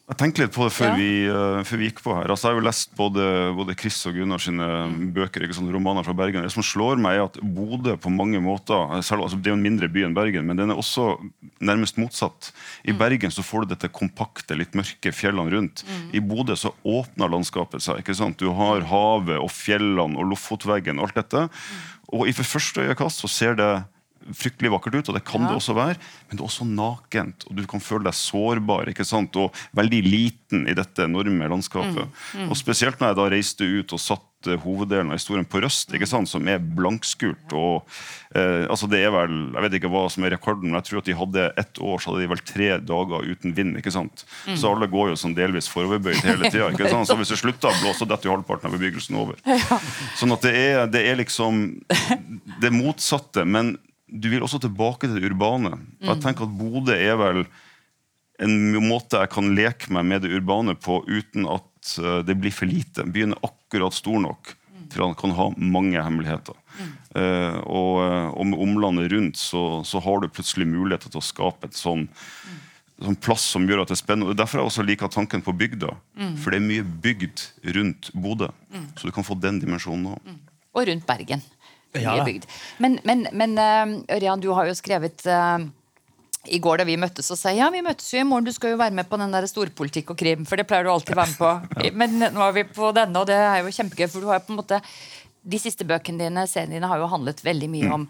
Jeg 0.08 0.16
tenkte 0.16 0.40
litt 0.40 0.54
på 0.54 0.64
det 0.64 0.72
før, 0.72 0.94
ja. 0.94 0.96
vi, 0.96 1.08
uh, 1.28 1.58
før, 1.68 1.80
vi, 1.82 1.88
gikk 1.90 1.98
på 2.00 2.14
her. 2.16 2.30
Altså, 2.32 2.48
jeg 2.48 2.56
har 2.56 2.62
jo 2.62 2.64
lest 2.64 2.94
både, 2.96 3.24
både 3.58 3.74
Chris 3.76 3.98
og 4.08 4.14
Gunnar 4.16 4.40
sine 4.40 4.68
bøker, 5.12 5.44
ikke 5.44 5.58
sånn, 5.58 5.68
romaner 5.74 6.06
fra 6.06 6.14
Bergen. 6.16 6.46
Det 6.46 6.52
som 6.54 6.64
slår 6.64 6.96
meg, 7.04 7.18
er 7.18 7.26
at 7.26 7.36
Bodø 7.44 7.92
på 8.00 8.12
mange 8.14 8.40
måter 8.40 9.02
selv, 9.04 9.26
altså, 9.26 9.36
Det 9.36 9.50
er 9.50 9.52
jo 9.52 9.58
en 9.58 9.66
mindre 9.66 9.90
by 9.92 10.06
enn 10.06 10.16
Bergen, 10.16 10.48
men 10.48 10.56
den 10.56 10.72
er 10.72 10.80
også 10.80 11.10
nærmest 11.60 12.00
motsatt. 12.00 12.54
I 12.88 12.94
mm. 12.94 13.00
Bergen 13.02 13.36
så 13.36 13.44
får 13.44 13.66
du 13.66 13.74
dette 13.74 13.92
kompakte, 13.92 14.56
litt 14.56 14.78
mørke 14.78 15.12
fjellene 15.12 15.52
rundt. 15.52 15.84
Mm. 15.84 16.08
I 16.16 16.24
Bodø 16.24 16.56
så 16.56 16.72
åpner 16.88 17.34
landskapet 17.36 17.84
seg. 17.84 18.00
ikke 18.00 18.16
sant? 18.16 18.40
Du 18.40 18.48
har 18.56 18.88
havet 18.88 19.36
og 19.36 19.52
fjellene 19.52 20.16
og 20.16 20.32
Lofotveggen 20.32 21.02
og 21.02 21.10
alt 21.10 21.20
dette. 21.20 21.44
Mm. 21.52 21.86
Og 22.16 22.30
i 22.30 22.32
første 22.32 22.88
øyekast 22.88 23.20
så 23.20 23.28
ser 23.28 23.60
det 23.60 23.72
fryktelig 24.36 24.72
vakkert 24.74 24.98
ut, 24.98 25.10
og 25.10 25.18
det 25.18 25.24
kan 25.26 25.44
ja. 25.44 25.50
det 25.50 25.60
også 25.60 25.76
være, 25.78 25.98
men 26.28 26.38
det 26.38 26.42
er 26.42 26.48
også 26.48 26.68
nakent. 26.68 27.46
Og 27.48 27.58
du 27.58 27.64
kan 27.70 27.82
føle 27.82 28.08
deg 28.08 28.16
sårbar 28.18 28.90
ikke 28.92 29.06
sant? 29.08 29.36
og 29.38 29.54
veldig 29.76 30.00
liten 30.06 30.66
i 30.68 30.76
dette 30.76 31.06
enorme 31.06 31.50
landskapet. 31.50 32.08
Mm. 32.08 32.42
Mm. 32.44 32.48
Og 32.50 32.58
Spesielt 32.58 33.00
når 33.00 33.12
jeg 33.12 33.20
da 33.20 33.28
reiste 33.32 33.68
ut 33.68 33.94
og 33.96 34.02
satt 34.02 34.24
hoveddelen 34.62 35.10
av 35.10 35.18
historien 35.18 35.46
på 35.48 35.58
Røst, 35.64 35.90
ikke 35.94 36.06
sant? 36.06 36.28
som 36.30 36.46
er 36.48 36.60
blankskult. 36.62 37.52
og 37.52 37.88
eh, 38.38 38.68
altså 38.70 38.86
det 38.86 39.00
er 39.02 39.10
vel, 39.10 39.34
Jeg 39.54 39.64
vet 39.64 39.76
ikke 39.80 39.90
hva 39.90 40.04
som 40.12 40.24
er 40.24 40.36
rekorden, 40.36 40.70
men 40.70 40.78
jeg 40.78 40.88
tror 40.88 41.00
at 41.00 41.08
de 41.08 41.16
hadde 41.18 41.48
ett 41.58 41.80
år 41.82 41.98
så 41.98 42.12
hadde 42.12 42.22
de 42.22 42.30
vel 42.30 42.44
tre 42.46 42.68
dager 42.78 43.26
uten 43.26 43.56
vind. 43.56 43.76
ikke 43.80 43.94
sant? 43.94 44.24
Mm. 44.46 44.56
Så 44.56 44.70
alle 44.70 44.86
går 44.86 45.10
jo 45.10 45.18
sånn 45.18 45.34
delvis 45.34 45.70
foroverbøyd 45.72 46.22
hele 46.22 46.52
tida. 46.52 46.70
Så 47.04 47.18
hvis 47.18 47.34
det 47.34 47.40
slutter 47.42 47.72
å 47.72 47.80
blåse, 47.82 48.06
detter 48.06 48.30
jo 48.30 48.36
halvparten 48.36 48.70
av 48.70 48.78
bebyggelsen 48.78 49.18
over. 49.18 49.42
Sånn 50.18 50.34
at 50.34 50.46
det 50.46 50.54
er, 50.54 50.86
det 50.86 51.02
er 51.10 51.18
liksom 51.18 51.66
det 52.62 52.72
motsatte. 52.74 53.44
men 53.44 53.76
du 54.08 54.28
vil 54.32 54.44
også 54.44 54.60
tilbake 54.62 55.08
til 55.08 55.18
det 55.18 55.30
urbane. 55.30 55.74
Og 56.02 56.12
jeg 56.14 56.22
tenker 56.24 56.46
at 56.48 56.54
Bodø 56.58 56.96
er 56.96 57.18
vel 57.20 57.42
en 58.42 58.54
måte 58.84 59.18
jeg 59.18 59.32
kan 59.32 59.50
leke 59.56 59.90
meg 59.94 60.06
med 60.06 60.22
det 60.24 60.30
urbane 60.36 60.76
på 60.78 61.00
uten 61.08 61.48
at 61.50 61.96
eh, 61.98 62.20
det 62.26 62.38
blir 62.38 62.54
for 62.54 62.70
lite. 62.70 63.06
Byen 63.10 63.34
er 63.34 63.48
akkurat 63.50 63.96
stor 63.96 64.20
nok 64.22 64.54
til 64.88 65.02
at 65.02 65.10
den 65.10 65.18
kan 65.20 65.34
ha 65.36 65.48
mange 65.56 66.00
hemmeligheter. 66.00 66.56
Mm. 66.78 66.92
Uh, 67.18 67.56
og, 67.66 67.92
eh, 68.04 68.28
og, 68.30 68.46
med 68.46 68.62
omlandet 68.62 69.10
rundt 69.12 69.40
så, 69.40 69.82
så, 69.84 70.00
har 70.04 70.22
du 70.22 70.28
plutselig 70.30 70.68
muligheter 70.68 71.10
til 71.12 71.20
å 71.20 71.24
skape 71.24 71.68
et 71.68 71.76
sånn, 71.76 72.06
mm. 72.06 72.58
sånn 73.08 73.18
plass 73.24 73.44
som 73.52 73.66
gjør 73.68 73.82
at 73.82 73.90
det 73.90 73.98
er 73.98 74.00
spennende. 74.00 74.32
Og 74.32 74.38
Derfor 74.38 74.62
jeg 74.62 74.70
også 74.70 74.86
liker 74.86 75.12
tanken 75.12 75.44
på 75.44 75.52
bygda. 75.56 75.92
Mm. 76.20 76.34
For 76.40 76.54
det 76.54 76.60
er 76.60 76.68
mye 76.68 76.86
bygd 77.04 77.44
rundt 77.76 78.12
Bodø. 78.16 78.48
Så 78.96 79.08
du 79.10 79.14
kan 79.14 79.26
få 79.26 79.36
den 79.40 79.60
dimensjonen 79.60 80.14
òg. 80.14 80.36
Og 80.78 80.88
rundt 80.88 81.08
Bergen. 81.08 81.42
Ja. 81.96 82.20
Men, 82.78 82.98
men, 83.04 83.26
men 83.32 83.56
uh, 83.56 84.14
Ørjan, 84.16 84.42
du 84.42 84.50
har 84.52 84.68
jo 84.68 84.76
skrevet 84.76 85.24
uh, 85.24 85.62
i 86.48 86.60
går 86.62 86.80
da 86.80 86.86
vi 86.88 86.98
møttes 87.00 87.30
og 87.32 87.38
sa 87.40 87.52
ja, 87.54 87.68
vi 87.72 87.82
møttes 87.84 88.10
jo 88.12 88.22
i 88.22 88.26
morgen, 88.28 88.48
du 88.48 88.54
skal 88.54 88.74
jo 88.74 88.80
være 88.80 88.94
med 88.96 89.08
på 89.08 89.18
den 89.20 89.32
der 89.34 89.46
storpolitikk 89.50 90.12
og 90.14 90.18
krim. 90.20 90.44
For 90.48 90.60
det 90.60 90.68
pleier 90.68 90.86
du 90.86 90.92
alltid 90.92 91.16
å 91.16 91.20
være 91.22 91.32
med 91.32 91.40
på. 91.40 91.92
Men 92.00 92.18
nå 92.34 92.44
er 92.44 92.58
vi 92.60 92.66
på 92.68 92.92
denne, 92.96 93.22
og 93.22 93.28
det 93.30 93.38
er 93.38 93.62
jo 93.62 93.72
kjempegøy. 93.74 94.06
For 94.12 94.24
du 94.24 94.30
har 94.30 94.40
jo 94.40 94.46
på 94.48 94.54
en 94.54 94.60
måte 94.60 94.82
de 95.48 95.60
siste 95.60 95.86
bøkene 95.88 96.26
dine 96.26 96.44
seriene 96.50 96.76
dine 96.76 96.88
har 96.90 97.00
jo 97.00 97.08
handlet 97.08 97.40
veldig 97.46 97.68
mye 97.72 97.90
om, 97.94 98.06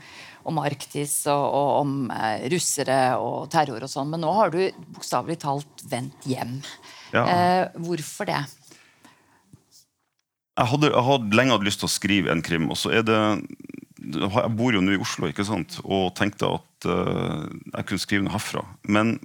om 0.50 0.61
Arktis 0.62 1.20
og, 1.30 1.44
og 1.44 1.68
om 1.85 1.97
uh, 2.11 2.47
russere 2.50 3.00
og 3.23 3.50
terror 3.52 3.87
og 3.87 3.92
sånn. 3.92 4.11
Men 4.14 4.25
nå 4.26 4.32
har 4.40 4.54
du 4.54 4.62
bokstavelig 4.97 5.38
talt 5.47 5.87
vendt 5.88 6.28
hjem. 6.28 6.58
Ja. 7.08 7.23
hvorfor 7.80 8.28
det? 8.28 8.42
Jeg 10.58 10.70
hadde, 10.72 10.92
jeg 10.92 11.06
hadde 11.06 11.38
lenge 11.38 11.54
hatt 11.54 11.66
lyst 11.66 11.82
til 11.82 11.88
å 11.88 11.92
skrive 11.92 12.34
en 12.34 12.44
krim. 12.44 12.68
og 12.72 12.78
så 12.80 12.92
er 12.98 13.06
det 13.06 13.18
Jeg 14.08 14.50
bor 14.56 14.74
jo 14.74 14.82
nå 14.82 14.94
i 14.94 15.00
Oslo 15.02 15.28
ikke 15.28 15.46
sant? 15.46 15.80
og 15.84 16.14
tenkte 16.18 16.48
at 16.58 16.86
uh, 16.88 17.44
jeg 17.74 17.88
kunne 17.88 18.02
skrive 18.02 18.24
noe 18.24 18.34
herfra. 18.34 18.64
Men 18.88 19.18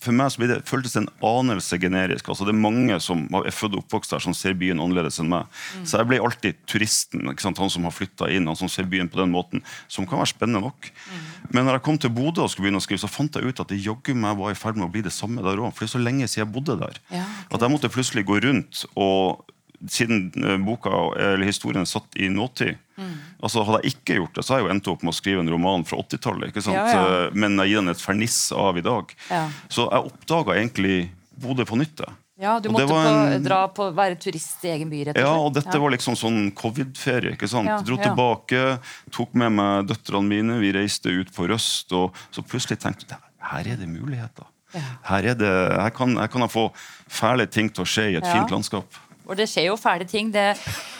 for 0.00 0.16
meg 0.16 0.30
så 0.32 0.40
det, 0.48 0.62
føltes 0.68 0.94
det 0.94 1.02
en 1.02 1.10
anelse 1.28 1.76
generisk. 1.80 2.28
altså 2.28 2.46
Det 2.48 2.54
er 2.54 2.62
mange 2.62 2.96
som 3.04 3.26
er 3.36 3.52
født 3.52 3.76
og 3.76 3.82
oppvokst 3.82 4.14
der, 4.14 4.22
som 4.24 4.32
ser 4.36 4.56
byen 4.56 4.80
annerledes 4.80 5.20
enn 5.20 5.28
meg. 5.28 5.50
Mm. 5.76 5.84
Så 5.84 6.00
jeg 6.00 6.08
ble 6.08 6.20
alltid 6.24 6.62
turisten, 6.70 7.26
ikke 7.28 7.44
sant? 7.44 7.60
han 7.60 7.72
som 7.72 7.84
har 7.84 7.92
flytta 7.92 8.30
inn, 8.32 8.48
han 8.48 8.56
som 8.56 8.70
ser 8.72 8.88
byen 8.88 9.10
på 9.12 9.20
den 9.20 9.34
måten. 9.34 9.64
Som 9.92 10.08
kan 10.08 10.22
være 10.22 10.32
spennende 10.32 10.64
nok. 10.64 10.88
Mm. 10.88 11.28
Men 11.50 11.68
når 11.68 11.76
jeg 11.78 11.86
kom 11.90 12.00
til 12.00 12.14
Bodø 12.16 12.46
og 12.46 12.52
skulle 12.52 12.70
begynne 12.70 12.80
å 12.80 12.86
skrive, 12.86 13.02
så 13.04 13.12
fant 13.12 13.36
jeg 13.36 13.44
ut 13.52 13.60
at 13.60 13.74
det 13.74 13.82
jaggu 13.84 14.14
meg 14.16 14.40
var 14.40 14.54
i 14.54 14.58
ferd 14.58 14.80
med 14.80 14.88
å 14.88 14.92
bli 14.94 15.04
det 15.04 15.12
samme 15.12 15.44
der 15.44 15.60
òg. 15.60 15.74
For 15.74 15.84
det 15.84 15.90
er 15.90 15.96
så 15.98 16.04
lenge 16.06 16.30
siden 16.30 16.46
jeg 16.46 16.54
bodde 16.56 16.80
der. 16.80 17.00
Ja. 17.12 17.26
At 17.52 17.60
jeg 17.60 17.74
måtte 17.76 17.92
plutselig 17.92 18.24
gå 18.30 18.40
rundt 18.46 18.86
og 18.96 19.44
siden 19.88 20.30
eh, 20.44 20.56
boka, 20.60 20.92
eller 21.16 21.46
historien 21.46 21.86
satt 21.88 22.16
i 22.16 22.28
nåtid 22.28 22.74
mm. 22.96 23.12
altså 23.40 23.64
Hadde 23.64 23.82
jeg 23.82 23.94
ikke 23.94 24.18
gjort 24.20 24.34
det, 24.36 24.44
så 24.44 24.54
har 24.54 24.60
jeg 24.60 24.68
jo 24.68 24.72
endt 24.74 24.90
opp 24.92 25.04
med 25.06 25.14
å 25.14 25.16
skrive 25.16 25.44
en 25.44 25.52
roman 25.52 25.84
fra 25.88 26.00
80-tallet. 26.02 26.56
Ja, 26.66 26.72
ja. 26.74 27.04
Eh, 27.04 27.28
men 27.32 27.56
jeg 27.62 27.72
gir 27.72 27.82
den 27.82 27.94
et 27.94 28.02
ferniss 28.02 28.40
av 28.56 28.80
i 28.80 28.84
dag. 28.84 29.14
Ja. 29.30 29.44
Så 29.72 29.86
jeg 29.88 30.10
oppdaga 30.12 30.58
egentlig 30.58 30.98
Bodø 31.40 31.64
på 31.64 31.78
nytt. 31.80 32.02
Ja, 32.40 32.58
Du 32.60 32.68
måtte 32.72 32.84
en, 32.92 33.32
på, 33.32 33.38
dra 33.44 33.62
på, 33.72 33.86
være 33.96 34.16
turist 34.20 34.64
i 34.64 34.74
egen 34.74 34.90
by? 34.92 35.06
rett 35.08 35.16
og 35.16 35.20
slett. 35.20 35.28
Ja, 35.28 35.46
og 35.46 35.54
dette 35.56 35.80
var 35.80 35.92
liksom 35.92 36.16
sånn 36.20 36.50
covid-ferie. 36.56 37.34
ikke 37.36 37.48
sant? 37.48 37.72
Dro 37.88 37.96
tilbake, 38.00 38.76
tok 39.12 39.32
med 39.40 39.56
meg 39.56 39.88
døtrene 39.88 40.28
mine, 40.28 40.60
vi 40.60 40.72
reiste 40.76 41.12
ut 41.12 41.32
på 41.32 41.48
Røst. 41.48 41.92
Og 41.96 42.16
så 42.32 42.44
plutselig 42.44 42.80
tenkte 42.80 43.16
jeg 43.16 43.26
her 43.50 43.72
er 43.72 43.78
det 43.80 43.88
muligheter. 43.88 44.46
Her, 44.70 45.26
er 45.32 45.34
det, 45.34 45.50
her, 45.50 45.90
kan, 45.90 46.14
her 46.20 46.28
kan 46.30 46.44
jeg 46.44 46.52
få 46.52 46.68
fæle 47.10 47.46
ting 47.50 47.70
til 47.72 47.82
å 47.82 47.88
skje 47.88 48.06
i 48.12 48.18
et 48.20 48.26
fint 48.28 48.52
landskap. 48.52 49.00
Og 49.30 49.38
det 49.38 49.46
skjer 49.50 49.68
jo 49.70 49.78
fæle 49.78 50.06
ting. 50.10 50.32
Det, 50.34 50.48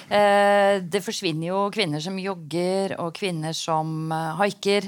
eh, 0.09 0.79
det 0.81 1.03
forsvinner 1.03 1.51
jo 1.51 1.65
kvinner 1.75 2.03
som 2.03 2.19
jogger, 2.19 2.95
og 3.03 3.17
kvinner 3.19 3.57
som 3.57 4.13
eh, 4.15 4.31
haiker. 4.39 4.87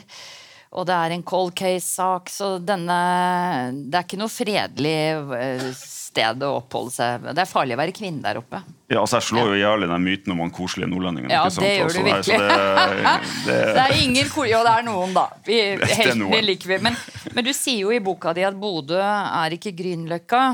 Og 0.73 0.87
det 0.89 0.95
er 0.97 1.13
en 1.13 1.25
cold 1.27 1.53
case-sak, 1.53 2.31
så 2.33 2.55
denne 2.57 2.95
Det 3.91 3.99
er 3.99 4.07
ikke 4.07 4.21
noe 4.23 4.33
fredelig 4.33 4.95
eh, 5.37 5.67
sted 6.13 6.45
å 6.45 6.55
oppholde 6.61 6.95
seg. 6.95 7.27
Det 7.33 7.43
er 7.43 7.49
farlig 7.49 7.77
å 7.77 7.81
være 7.81 7.95
kvinne 7.97 8.23
der 8.25 8.41
oppe. 8.41 8.63
Ja, 8.93 9.01
altså 9.03 9.19
Jeg 9.19 9.29
slår 9.31 9.53
jo 9.53 9.59
i 9.59 9.63
hjel 9.63 9.87
den 9.89 10.05
myten 10.05 10.35
om 10.35 10.43
han 10.45 10.53
koselige 10.55 10.91
nordlendingen. 10.93 11.33
Ja, 11.33 11.45
det 11.49 11.73
gjør 11.75 11.93
du 11.93 12.01
altså, 12.01 12.07
virkelig. 12.09 12.39
det, 12.49 13.29
det, 13.47 13.59
det, 13.77 13.85
er 13.85 13.97
ingen 14.05 14.33
Jo, 14.53 14.63
det 14.65 14.75
er 14.75 14.87
noen, 14.87 15.17
da. 15.17 15.27
Vi, 15.49 15.59
heltene 16.03 16.43
liker 16.45 16.75
vi. 16.75 16.81
Men, 16.89 17.01
men, 17.33 17.45
du 17.45 17.53
sier 17.57 17.85
jo 17.87 17.93
i 17.93 18.01
boka 18.05 18.33
di 18.37 18.47
at 18.49 18.57
Bodø 18.57 19.01
er 19.01 19.57
ikke 19.59 19.75
Grünerløkka. 19.77 20.45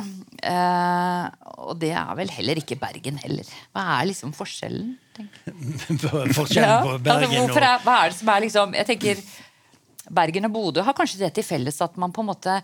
Eh, 0.42 1.47
og 1.68 1.78
det 1.80 1.92
er 1.96 2.14
vel 2.18 2.30
heller 2.32 2.60
ikke 2.60 2.78
Bergen 2.80 3.18
heller. 3.22 3.48
Hva 3.76 3.84
er 3.98 4.08
liksom 4.10 4.32
forskjellen? 4.36 4.94
forskjellen 6.38 6.86
på 6.86 6.96
Bergen 7.04 7.34
ja, 7.34 7.44
altså, 7.44 7.60
er, 7.60 7.84
Hva 7.84 7.96
er 8.04 8.12
det 8.12 8.18
som 8.20 8.28
er 8.30 8.42
liksom 8.44 8.74
Jeg 8.78 8.86
tenker 8.86 9.22
Bergen 10.14 10.46
og 10.48 10.52
Bodø 10.54 10.84
har 10.86 10.96
kanskje 10.96 11.24
det 11.24 11.32
til 11.36 11.46
felles 11.46 11.80
at 11.84 11.98
man 12.00 12.14
på 12.14 12.22
en 12.22 12.30
måte 12.30 12.54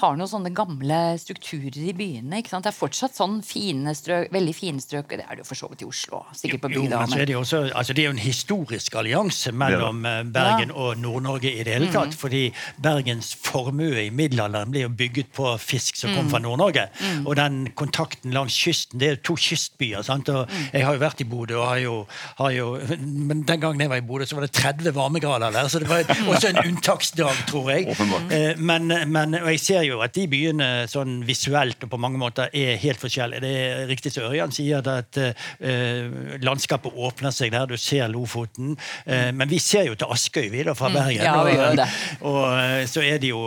har 0.00 0.16
noen 0.16 0.30
sånne 0.30 0.52
gamle 0.56 0.98
strukturer 1.20 1.76
i 1.84 1.92
byene. 1.96 2.38
ikke 2.40 2.54
sant? 2.54 2.64
Det 2.64 2.70
er 2.72 2.76
fortsatt 2.76 3.16
sånn 3.16 3.40
fine 3.44 3.92
strøk, 3.96 4.30
veldig 4.32 4.54
fine 4.56 4.80
strøk. 4.80 5.10
Det 5.10 5.26
er 5.26 5.36
det 5.36 5.42
jo 5.42 5.48
for 5.50 5.58
så 5.58 5.68
vidt 5.68 5.84
i 5.84 5.88
Oslo. 5.88 6.22
sikkert 6.36 6.62
på 6.62 6.70
bygda. 6.72 6.80
Jo, 6.80 7.00
men 7.02 7.12
så 7.12 7.18
er 7.20 7.28
det, 7.28 7.36
også, 7.36 7.60
altså 7.76 7.96
det 7.96 8.04
er 8.04 8.08
jo 8.08 8.14
en 8.14 8.22
historisk 8.22 8.96
allianse 8.96 9.52
mellom 9.52 10.00
ja. 10.08 10.14
Eh, 10.22 10.30
Bergen 10.32 10.72
ja. 10.72 10.78
og 10.80 11.02
Nord-Norge 11.02 11.52
i 11.52 11.66
det 11.66 11.76
hele 11.76 11.90
tatt. 11.92 12.16
Mm. 12.16 12.20
Fordi 12.22 12.42
Bergens 12.82 13.34
formue 13.36 14.06
i 14.06 14.08
middelalderen 14.08 14.72
ble 14.72 14.86
jo 14.86 14.94
bygget 15.02 15.28
på 15.36 15.50
fisk 15.60 16.00
som 16.00 16.14
kom 16.16 16.24
mm. 16.24 16.32
fra 16.32 16.40
Nord-Norge. 16.46 16.86
Mm. 17.02 17.26
Og 17.26 17.36
den 17.36 17.60
kontakten 17.76 18.32
langs 18.32 18.56
kysten 18.56 19.00
Det 19.00 19.08
er 19.08 19.16
jo 19.18 19.22
to 19.28 19.36
kystbyer. 19.36 20.02
sant? 20.06 20.32
Og 20.32 20.48
mm. 20.48 20.72
Jeg 20.72 20.86
har 20.86 20.96
jo 20.96 21.04
vært 21.04 21.20
i 21.20 21.28
Bodø, 21.28 21.58
og 21.60 21.68
har 21.68 21.82
jo, 21.84 21.98
har 22.40 22.56
jo, 22.56 22.72
men 23.02 23.44
den 23.44 23.60
gangen 23.60 23.84
jeg 23.84 23.92
var 23.92 24.00
i 24.00 24.08
Bodø, 24.08 24.24
så 24.24 24.40
var 24.40 24.48
det 24.48 24.56
30 24.56 24.96
varmegrader 24.96 25.52
der. 25.52 25.68
Så 25.68 25.84
det 25.84 25.92
var 25.92 26.08
også 26.32 26.54
en 26.54 26.64
unntaksdag, 26.64 27.44
tror 27.52 27.70
jeg. 27.74 27.92
Eh, 28.32 28.56
men, 28.56 28.88
men, 28.88 29.36
og 29.42 29.52
jeg 29.52 29.60
ser 29.60 29.81
ser 29.82 29.90
jo 29.90 30.00
at 30.04 30.14
de 30.14 30.26
byene 30.30 30.68
sånn 30.90 31.20
visuelt 31.26 31.82
og 31.82 31.90
på 31.92 32.00
mange 32.00 32.20
måter 32.20 32.52
er 32.54 32.78
helt 32.82 33.00
forskjellige. 33.02 33.42
Det 33.42 33.52
er 33.62 33.86
riktig 33.90 34.12
som 34.14 34.28
Ørjan 34.28 34.54
sier, 34.54 34.82
at 34.82 35.18
eh, 35.18 36.06
landskapet 36.42 36.94
åpner 36.94 37.34
seg 37.34 37.52
der. 37.54 37.66
Du 37.70 37.76
ser 37.80 38.10
Lofoten. 38.12 38.76
Eh, 39.06 39.30
men 39.34 39.50
vi 39.50 39.58
ser 39.62 39.88
jo 39.88 39.96
til 39.98 40.12
Askøy 40.12 40.48
vi 40.52 40.64
da, 40.66 40.76
fra 40.78 40.90
mm. 40.90 40.98
Bergen. 40.98 41.24
Ja, 41.26 41.36
vi 41.46 41.56
gjør 41.56 41.78
det. 41.82 41.88
Og, 42.20 42.30
og 42.32 42.46
uh, 42.52 42.82
så 42.88 43.02
er 43.04 43.18
det 43.22 43.30
jo 43.30 43.42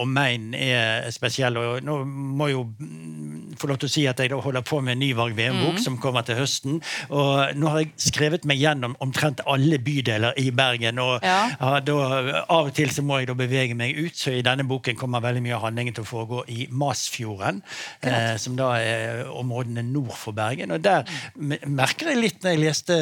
Omegn 0.00 0.54
er 0.56 1.08
spesiell. 1.14 1.58
Og 1.60 1.84
nå 1.86 2.00
må 2.06 2.50
jo 2.52 2.64
få 3.60 3.68
lov 3.70 3.80
til 3.80 3.90
å 3.90 3.92
si 3.92 4.06
at 4.08 4.20
jeg 4.22 4.32
da 4.32 4.40
holder 4.40 4.64
på 4.66 4.80
med 4.84 4.96
en 4.96 5.02
ny 5.02 5.10
Varg 5.16 5.36
Veum-bok 5.36 5.78
mm. 5.78 5.82
som 5.84 5.98
kommer 6.00 6.24
til 6.26 6.38
høsten. 6.40 6.80
Og 7.12 7.56
nå 7.58 7.72
har 7.72 7.84
jeg 7.84 7.92
skrevet 8.10 8.46
meg 8.48 8.60
gjennom 8.62 8.96
omtrent 9.02 9.42
alle 9.50 9.80
bydeler 9.82 10.36
i 10.40 10.48
Bergen. 10.54 11.00
Og 11.02 11.26
ja. 11.26 11.78
da, 11.84 11.98
av 12.46 12.70
og 12.70 12.74
til 12.76 12.92
så 12.94 13.04
må 13.06 13.20
jeg 13.20 13.30
da 13.30 13.36
bevege 13.38 13.76
meg 13.78 13.98
ut, 13.98 14.16
så 14.16 14.34
i 14.36 14.44
denne 14.46 14.66
boken 14.68 14.98
kommer 14.98 15.22
veldig 15.24 15.44
mye 15.44 15.56
av 15.56 15.68
handlingen 15.80 15.96
til 15.96 16.04
å 16.04 16.08
foregå 16.08 16.42
i 16.52 16.66
Masfjorden, 16.70 17.62
eh, 18.02 18.36
som 18.40 18.56
da 18.58 18.72
er 18.78 19.30
områdene 19.30 19.82
nord 19.86 20.14
for 20.18 20.36
Bergen. 20.36 20.72
Og 20.74 20.82
der 20.84 21.08
merker 21.66 22.12
jeg 22.12 22.20
litt 22.20 22.42
når 22.44 22.54
jeg 22.54 22.62
leste 22.64 22.96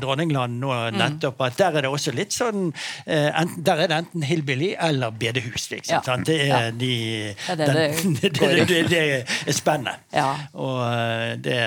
Dronningland 0.00 0.58
nå 0.60 0.72
mm. 0.72 0.98
nettopp, 0.98 1.42
at 1.44 1.58
der 1.58 1.78
er 1.78 1.86
det 1.86 1.92
også 1.92 2.14
litt 2.14 2.34
sånn 2.34 2.70
eh, 3.06 3.30
enten, 3.30 3.62
Der 3.64 3.84
er 3.84 3.90
det 3.90 3.98
enten 4.02 4.24
hillbilly 4.24 4.74
eller 4.80 5.14
bedehus. 5.14 5.68
Liksom, 5.70 6.00
ja. 6.00 6.16
Det 6.24 6.38
er 6.48 6.70
de 6.72 6.94
det, 7.34 7.56
den, 7.58 8.16
det, 8.20 8.32
det, 8.68 8.80
det, 8.90 9.02
er 9.46 9.56
spennende. 9.56 9.96
Ja. 10.14 10.30
Og, 10.52 10.80
eh, 10.88 11.34
det, 11.44 11.58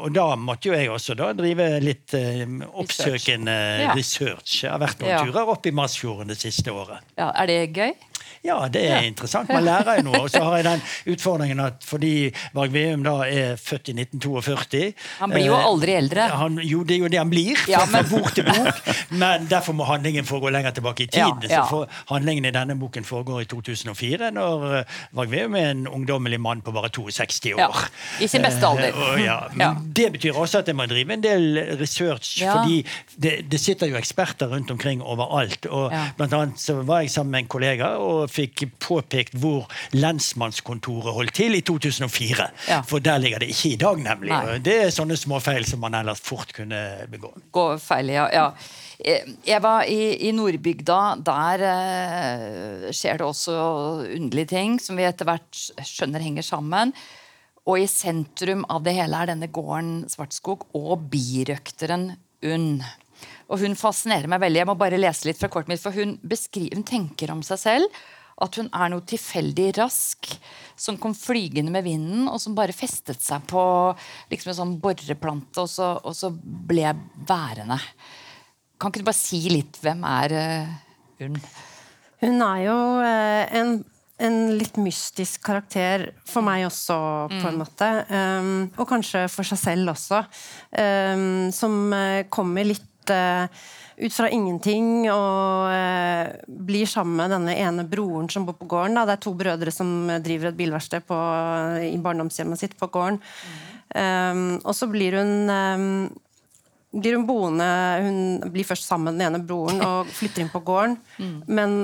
og 0.00 0.14
da 0.14 0.28
måtte 0.38 0.70
jo 0.70 0.76
jeg 0.76 0.90
også 0.90 1.16
da 1.18 1.32
drive 1.36 1.72
litt 1.82 2.14
eh, 2.18 2.44
oppsøkende 2.70 3.56
research. 3.94 3.98
research. 3.98 4.62
Jeg 4.64 4.74
har 4.74 4.82
vært 4.82 5.02
noen 5.02 5.14
ja. 5.14 5.24
turer 5.26 5.54
opp 5.54 5.66
i 5.66 5.74
Masfjorden 5.74 6.30
det 6.30 6.38
siste 6.40 6.72
året. 6.74 7.02
Ja, 7.18 7.30
Er 7.34 7.50
det 7.50 7.60
gøy? 7.76 7.94
Ja, 8.40 8.56
det 8.72 8.86
er 8.88 9.02
interessant. 9.04 9.50
Man 9.52 9.66
lærer 9.66 9.98
jo 9.98 10.06
noe. 10.06 10.22
Og 10.24 10.30
så 10.32 10.40
har 10.40 10.54
jeg 10.56 10.64
den 10.64 10.82
utfordringen 11.12 11.58
at 11.60 11.84
fordi 11.84 12.30
Varg 12.56 12.72
Veum 12.72 13.02
da 13.04 13.18
er 13.28 13.58
født 13.60 13.90
i 13.92 13.94
1942 13.98 14.80
Han 15.18 15.34
blir 15.34 15.44
jo 15.50 15.56
eh, 15.58 15.66
aldri 15.68 15.96
eldre. 15.98 16.28
Han, 16.40 16.56
jo, 16.64 16.80
det 16.88 16.96
er 16.96 17.02
jo 17.04 17.10
det 17.12 17.20
han 17.20 17.32
blir, 17.32 17.52
fra, 17.60 17.72
ja, 17.74 17.82
men... 17.92 18.08
bok 18.08 18.30
til 18.36 18.48
bok. 18.48 18.80
Men 19.20 19.44
derfor 19.50 19.76
må 19.76 19.84
handlingen 19.88 20.24
foregå 20.28 20.52
lenger 20.54 20.72
tilbake 20.78 21.04
i 21.04 21.10
tid. 21.10 21.44
Ja, 21.50 21.50
ja. 21.52 21.66
Så 21.68 21.82
handlingen 22.08 22.48
i 22.48 22.54
denne 22.54 22.78
boken 22.80 23.04
foregår 23.04 23.42
i 23.44 23.48
2004, 23.50 24.30
når 24.32 24.64
uh, 24.64 24.96
Varg 25.20 25.34
Veum 25.34 25.58
er 25.60 25.74
en 25.74 25.84
ungdommelig 25.90 26.40
mann 26.40 26.64
på 26.64 26.72
bare 26.72 26.88
62 26.96 27.52
år. 27.60 27.84
I 28.24 28.30
sin 28.30 28.46
beste 28.46 28.64
alder. 28.66 28.96
Uh, 28.96 29.20
og, 29.20 29.56
men 29.60 29.84
det 29.96 30.08
betyr 30.16 30.40
også 30.40 30.64
at 30.64 30.72
jeg 30.72 30.80
må 30.80 30.88
drive 30.88 31.18
en 31.18 31.26
del 31.26 31.60
research, 31.80 32.38
fordi 32.40 32.80
det, 33.20 33.36
det, 33.52 33.60
sitter 33.60 33.92
jo 33.92 34.00
eksperter 34.00 34.48
rundt 34.48 34.72
omkring 34.72 35.04
overalt. 35.04 35.68
Og 35.68 35.92
blant 36.16 36.40
annet 36.40 36.64
så 36.64 36.80
var 36.80 37.04
jeg 37.04 37.12
sammen 37.12 37.36
med 37.36 37.44
en 37.44 37.52
kollega. 37.58 37.92
og 38.00 38.29
fikk 38.30 38.64
påpekt 38.82 39.36
hvor 39.40 39.66
lensmannskontoret 39.96 41.14
holdt 41.16 41.36
til 41.36 41.58
i 41.58 41.62
2004. 41.66 42.46
Ja. 42.70 42.80
For 42.86 43.02
der 43.04 43.20
ligger 43.22 43.42
det 43.42 43.50
ikke 43.54 43.74
i 43.74 43.80
dag, 43.80 44.02
nemlig. 44.04 44.32
Nei. 44.32 44.58
Det 44.64 44.76
er 44.86 44.94
sånne 44.94 45.18
småfeil 45.18 45.66
som 45.68 45.82
man 45.84 45.98
ellers 45.98 46.22
fort 46.24 46.54
kunne 46.56 46.80
begå. 47.10 47.32
Gå 47.54 47.66
feil, 47.82 48.14
ja. 48.14 48.28
ja. 48.34 48.48
Jeg 49.00 49.62
var 49.64 49.88
i, 49.88 50.28
i 50.28 50.32
Nordbygda. 50.36 51.00
Der 51.26 51.64
eh, 51.70 52.90
skjer 52.96 53.20
det 53.20 53.26
også 53.28 53.56
underlige 54.04 54.54
ting 54.54 54.78
som 54.82 55.00
vi 55.00 55.08
etter 55.08 55.28
hvert 55.28 55.64
skjønner 55.86 56.22
henger 56.24 56.46
sammen. 56.46 56.94
Og 57.68 57.82
i 57.82 57.90
sentrum 57.90 58.64
av 58.72 58.84
det 58.84 58.96
hele 58.96 59.18
er 59.18 59.32
denne 59.32 59.50
gården 59.52 60.08
Svartskog 60.10 60.66
og 60.76 61.06
birøkteren 61.12 62.10
Unn. 62.50 62.80
Og 63.50 63.60
Hun 63.60 63.76
fascinerer 63.76 64.30
meg 64.30 64.40
veldig. 64.44 64.62
Jeg 64.62 64.70
må 64.70 64.76
bare 64.78 65.00
lese 65.00 65.28
litt 65.28 65.40
fra 65.40 65.50
kortet 65.52 65.74
mitt, 65.74 65.82
for 65.82 65.94
Hun, 65.94 66.16
hun 66.22 66.86
tenker 66.86 67.34
om 67.34 67.44
seg 67.46 67.60
selv 67.60 68.00
at 68.40 68.58
hun 68.60 68.70
er 68.72 68.90
noe 68.92 69.04
tilfeldig 69.06 69.68
rask 69.78 70.30
som 70.80 70.96
kom 71.00 71.14
flygende 71.16 71.72
med 71.72 71.84
vinden, 71.84 72.24
og 72.30 72.40
som 72.40 72.56
bare 72.56 72.76
festet 72.76 73.20
seg 73.22 73.44
på 73.50 73.62
liksom 74.32 74.52
en 74.52 74.58
sånn 74.62 74.74
boreplante, 74.80 75.60
og 75.60 75.68
så, 75.68 75.92
og 76.00 76.16
så 76.16 76.32
ble 76.32 76.94
værende. 77.28 77.78
Kan 78.80 78.92
ikke 78.92 79.02
du 79.02 79.10
bare 79.10 79.20
si 79.20 79.42
litt 79.52 79.76
hvem 79.84 80.04
er 80.08 80.36
uh, 80.40 80.76
hun? 81.20 81.40
Hun 82.20 82.44
er 82.46 82.62
jo 82.64 82.76
uh, 83.04 83.44
en, 83.60 83.74
en, 84.20 84.38
litt 84.56 84.80
mystisk 84.80 85.44
karakter 85.44 86.10
for 86.28 86.44
meg 86.46 86.64
også, 86.70 86.96
på 87.34 87.42
en 87.42 87.58
mm. 87.58 87.60
måte. 87.60 87.90
Um, 88.08 88.52
og 88.80 88.88
kanskje 88.88 89.26
for 89.32 89.48
seg 89.48 89.60
selv 89.60 89.92
også. 89.92 90.22
Um, 90.72 91.50
som 91.52 91.76
uh, 91.92 92.22
kommer 92.32 92.72
litt 92.72 92.88
ut 94.00 94.14
fra 94.14 94.30
ingenting 94.32 95.04
og 95.12 95.68
eh, 95.74 96.30
blir 96.46 96.88
sammen 96.88 97.18
med 97.18 97.34
denne 97.34 97.56
ene 97.60 97.84
broren 97.88 98.30
som 98.32 98.46
bor 98.48 98.56
på 98.56 98.68
gården. 98.70 98.96
Da. 98.96 99.04
Det 99.08 99.18
er 99.18 99.24
to 99.26 99.34
brødre 99.36 99.74
som 99.74 99.92
driver 100.24 100.50
et 100.50 100.58
bilverksted 100.58 101.12
i 101.84 101.98
barndomshjemmet 102.00 102.62
sitt 102.62 102.78
på 102.80 102.88
gården. 102.92 103.20
Mm. 103.20 103.60
Um, 103.90 104.42
og 104.62 104.74
så 104.78 104.86
blir 104.86 105.16
hun 105.18 105.50
um, 105.50 105.86
blir 106.94 107.16
hun 107.16 107.24
boende 107.26 107.66
Hun 108.04 108.52
blir 108.54 108.66
først 108.66 108.86
sammen 108.86 109.10
med 109.10 109.18
den 109.18 109.26
ene 109.26 109.40
broren 109.42 109.82
og 109.82 110.10
flytter 110.14 110.44
inn 110.44 110.52
på 110.52 110.62
gården. 110.66 110.96
Mm. 111.18 111.36
Men 111.46 111.76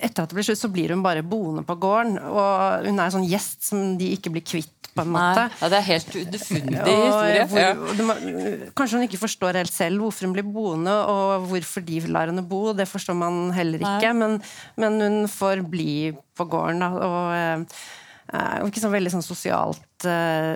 etter 0.00 0.24
at 0.24 0.32
det 0.32 0.38
blir 0.38 0.46
slutt, 0.48 0.60
så 0.62 0.70
blir 0.72 0.94
hun 0.94 1.04
bare 1.04 1.24
boende 1.26 1.64
på 1.66 1.76
gården. 1.80 2.18
Og 2.30 2.86
hun 2.86 2.98
er 2.98 3.06
en 3.06 3.16
sånn 3.18 3.28
gjest 3.28 3.68
som 3.68 3.96
de 4.00 4.14
ikke 4.16 4.32
blir 4.34 4.44
kvitt, 4.46 4.76
på 4.90 5.04
en 5.04 5.12
måte. 5.14 5.44
Nei, 5.46 5.60
ja, 5.60 5.68
det 5.70 5.78
er 5.78 5.86
helt 5.86 6.16
underfundig 6.18 6.94
historie. 6.96 7.44
Hvor, 7.52 7.60
ja. 7.62 8.70
kanskje 8.80 8.98
hun 8.98 9.06
ikke 9.06 9.20
forstår 9.22 9.60
helt 9.60 9.74
selv 9.74 10.02
hvorfor 10.02 10.26
hun 10.26 10.34
blir 10.34 10.48
boende, 10.50 10.96
og 11.12 11.46
hvorfor 11.52 11.84
de 11.86 12.00
lar 12.10 12.32
henne 12.32 12.44
bo. 12.46 12.72
Det 12.76 12.88
forstår 12.90 13.18
man 13.20 13.40
heller 13.54 13.84
ikke. 13.84 14.12
Men, 14.16 14.40
men, 14.80 15.00
hun 15.04 15.30
får 15.30 15.62
bli 15.70 15.92
på 16.36 16.48
gården, 16.50 16.82
da. 16.82 16.90
Og, 17.06 17.76
eh, 18.32 18.56
og 18.60 18.70
ikke 18.70 18.82
sånn 18.82 18.94
veldig 18.94 19.12
sånn 19.12 19.24
sosialt 19.24 20.06
uh, 20.06 20.54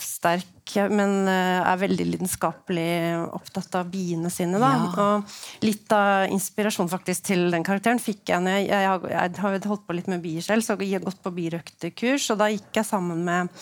sterk, 0.00 0.74
men 0.90 1.28
uh, 1.28 1.60
er 1.68 1.80
veldig 1.82 2.06
lidenskapelig 2.08 2.88
opptatt 3.36 3.78
av 3.78 3.90
biene 3.92 4.30
sine. 4.32 4.60
Da. 4.62 4.72
Ja. 4.72 5.06
Og 5.06 5.66
litt 5.66 5.92
av 5.96 6.32
inspirasjonen 6.32 6.90
faktisk 6.92 7.28
til 7.30 7.46
den 7.54 7.66
karakteren 7.66 8.02
fikk 8.02 8.32
jeg 8.32 8.44
når 8.44 8.58
jeg, 8.58 8.68
jeg, 8.72 8.90
har, 8.90 9.06
jeg 9.14 9.36
har 9.44 9.70
holdt 9.72 9.86
på 9.88 9.96
litt 9.98 10.10
med 10.12 10.24
bier 10.24 10.44
selv, 10.44 10.66
så 10.66 10.78
jeg 10.80 10.96
har 10.96 11.06
gått 11.06 11.22
på 11.22 11.34
birøktekurs, 11.36 12.30
og 12.34 12.42
da 12.42 12.50
gikk 12.52 12.82
jeg 12.82 12.88
sammen 12.88 13.22
med 13.28 13.52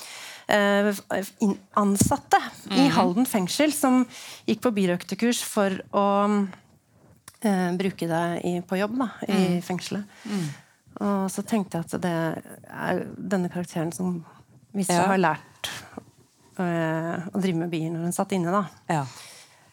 uh, 0.54 1.52
ansatte 1.82 2.40
mm. 2.70 2.78
i. 2.78 2.88
Halden 2.96 3.28
fengsel 3.28 3.76
som 3.76 4.02
gikk 4.48 4.64
på 4.66 4.74
birøktekurs 4.80 5.44
for 5.46 5.82
å 5.90 6.08
bruke 7.40 8.04
det 8.04 8.24
i, 8.44 8.50
på 8.60 8.76
jobb 8.76 8.98
da, 9.00 9.06
i 9.24 9.36
mm. 9.56 9.62
fengselet. 9.64 10.18
Mm. 10.28 10.50
Og 11.00 11.30
så 11.32 11.44
tenkte 11.46 11.78
jeg 11.80 11.88
at 11.88 12.02
det 12.04 12.14
er 12.68 13.02
denne 13.16 13.50
karakteren 13.52 13.92
som 13.94 14.20
hvis 14.76 14.90
ja. 14.92 15.02
har 15.08 15.18
lært 15.18 15.70
øh, 16.60 17.28
å 17.32 17.40
drive 17.40 17.58
med 17.58 17.72
bier 17.72 17.90
når 17.90 18.06
hun 18.06 18.14
satt 18.14 18.34
inne, 18.36 18.52
da. 18.54 18.64
Ja. 18.90 19.04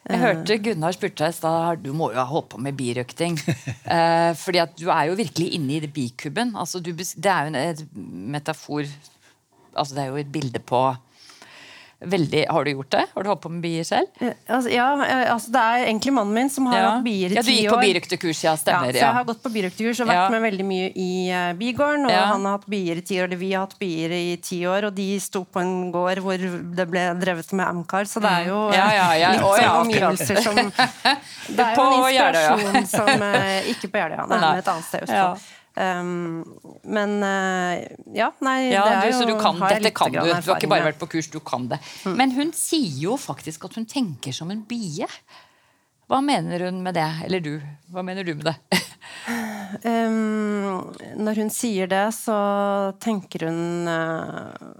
Jeg 0.07 0.21
hørte 0.21 0.55
Gunnar 0.63 0.95
spurte 0.95 1.25
deg 1.25 1.33
i 1.33 1.35
stad 1.35 1.81
du 1.83 1.89
må 1.95 2.07
jo 2.13 2.21
ha 2.21 2.25
holdt 2.29 2.53
på 2.53 2.61
med 2.63 2.77
birøkting. 2.79 3.35
eh, 3.95 4.31
fordi 4.39 4.61
at 4.63 4.77
du 4.79 4.87
er 4.87 5.09
jo 5.09 5.17
virkelig 5.19 5.49
inne 5.57 5.81
i 5.81 5.91
bikuben. 5.91 6.55
Altså, 6.57 6.79
det 6.79 6.95
er 6.95 7.47
jo 7.47 7.51
en, 7.51 7.59
en 7.59 8.07
metafor 8.37 8.87
altså 9.77 9.93
Det 9.93 10.01
er 10.01 10.07
jo 10.09 10.17
et 10.17 10.31
bilde 10.33 10.59
på 10.65 10.79
Veldig, 11.97 12.45
har 12.49 12.65
du 12.65 12.71
gjort 12.71 12.91
det? 12.93 13.05
Har 13.13 13.23
du 13.23 13.29
holdt 13.31 13.41
på 13.41 13.49
med 13.49 13.63
bier 13.63 13.85
selv? 13.87 14.19
Altså, 14.21 14.69
ja, 14.69 14.85
eh, 15.01 15.31
altså 15.33 15.49
Det 15.55 15.61
er 15.65 15.85
egentlig 15.87 16.11
mannen 16.13 16.35
min 16.35 16.51
som 16.53 16.67
har 16.69 16.77
ja. 16.77 16.89
hatt 16.91 17.05
bier 17.07 17.31
i 17.31 17.33
ti 17.33 17.33
år. 17.33 17.41
Ja, 17.41 17.45
Du 17.47 17.51
gikk 17.55 17.71
på 17.73 17.79
birøktekurs, 17.81 18.41
ja. 18.45 18.53
Stemmer. 18.61 18.91
Ja, 18.91 18.93
så 18.93 19.01
jeg 19.01 19.15
har 19.15 19.25
gått 19.25 19.41
på 19.41 19.51
birøktekurs 19.55 20.01
og 20.05 20.11
vært 20.11 20.19
ja. 20.19 20.27
med 20.35 20.45
veldig 20.45 20.67
mye 20.69 20.91
i 20.93 21.09
uh, 21.33 21.47
bigården. 21.57 22.05
Og 22.05 22.13
han 22.13 22.45
har 22.45 22.59
hatt 22.59 22.69
bier 22.69 23.01
i 23.01 23.05
ti 23.09 23.17
år, 23.23 23.33
vi 23.41 23.49
har 23.55 23.65
hatt 23.65 23.73
bier 23.81 24.13
i 24.13 24.37
ti 24.45 24.61
år, 24.69 24.91
og 24.91 24.93
de 24.99 25.09
sto 25.25 25.41
på 25.41 25.63
en 25.63 25.73
gård 25.95 26.21
hvor 26.21 26.45
det 26.77 26.87
ble 26.93 27.07
drevet 27.17 27.53
med 27.57 27.65
Amcar, 27.65 28.05
så 28.05 28.21
det 28.21 28.35
er 28.43 28.51
jo 28.51 28.61
uh, 28.69 28.77
litt 28.77 29.47
sånn 29.47 29.81
omgivelser 29.81 30.41
som 30.45 30.61
Det 31.57 31.63
er 31.63 31.77
jo 31.79 31.85
en 31.87 31.95
inspirasjon 31.97 32.89
som 32.91 33.23
uh, 33.25 33.69
Ikke 33.73 33.89
på 33.89 34.03
Jeløya, 34.03 34.29
men 34.29 34.49
et 34.51 34.69
annet 34.69 34.85
sted 34.85 35.01
i 35.01 35.07
Østfold. 35.07 35.47
Um, 35.77 36.41
men 36.89 37.19
uh, 37.21 37.77
ja, 38.15 38.31
nei 38.41 38.71
ja, 38.71 38.81
det 38.87 38.93
er 38.95 39.11
du, 39.11 39.17
Så 39.19 39.25
du 39.29 39.35
kan, 39.37 39.59
dette 39.61 39.91
kan 39.93 40.09
du. 40.09 40.17
Du 40.17 40.31
har 40.31 40.55
ikke 40.55 40.71
bare 40.71 40.87
vært 40.87 40.97
på 40.97 41.09
kurs, 41.11 41.27
du 41.29 41.37
kan 41.45 41.67
det. 41.69 41.77
Mm. 42.07 42.15
Men 42.17 42.33
hun 42.33 42.53
sier 42.57 42.95
jo 43.03 43.17
faktisk 43.21 43.67
at 43.69 43.77
hun 43.77 43.85
tenker 43.89 44.33
som 44.33 44.49
en 44.53 44.63
bie. 44.65 45.05
Hva 46.09 46.21
mener 46.25 46.65
hun 46.65 46.81
med 46.81 46.97
det? 46.97 47.09
Eller 47.27 47.43
du. 47.45 47.53
Hva 47.93 48.01
mener 48.07 48.25
du 48.25 48.33
med 48.39 48.49
det? 48.49 48.81
um, 49.85 50.81
når 51.27 51.43
hun 51.43 51.53
sier 51.53 51.91
det, 51.91 52.07
så 52.17 52.37
tenker 53.03 53.45
hun 53.51 53.91
uh, 53.91 54.73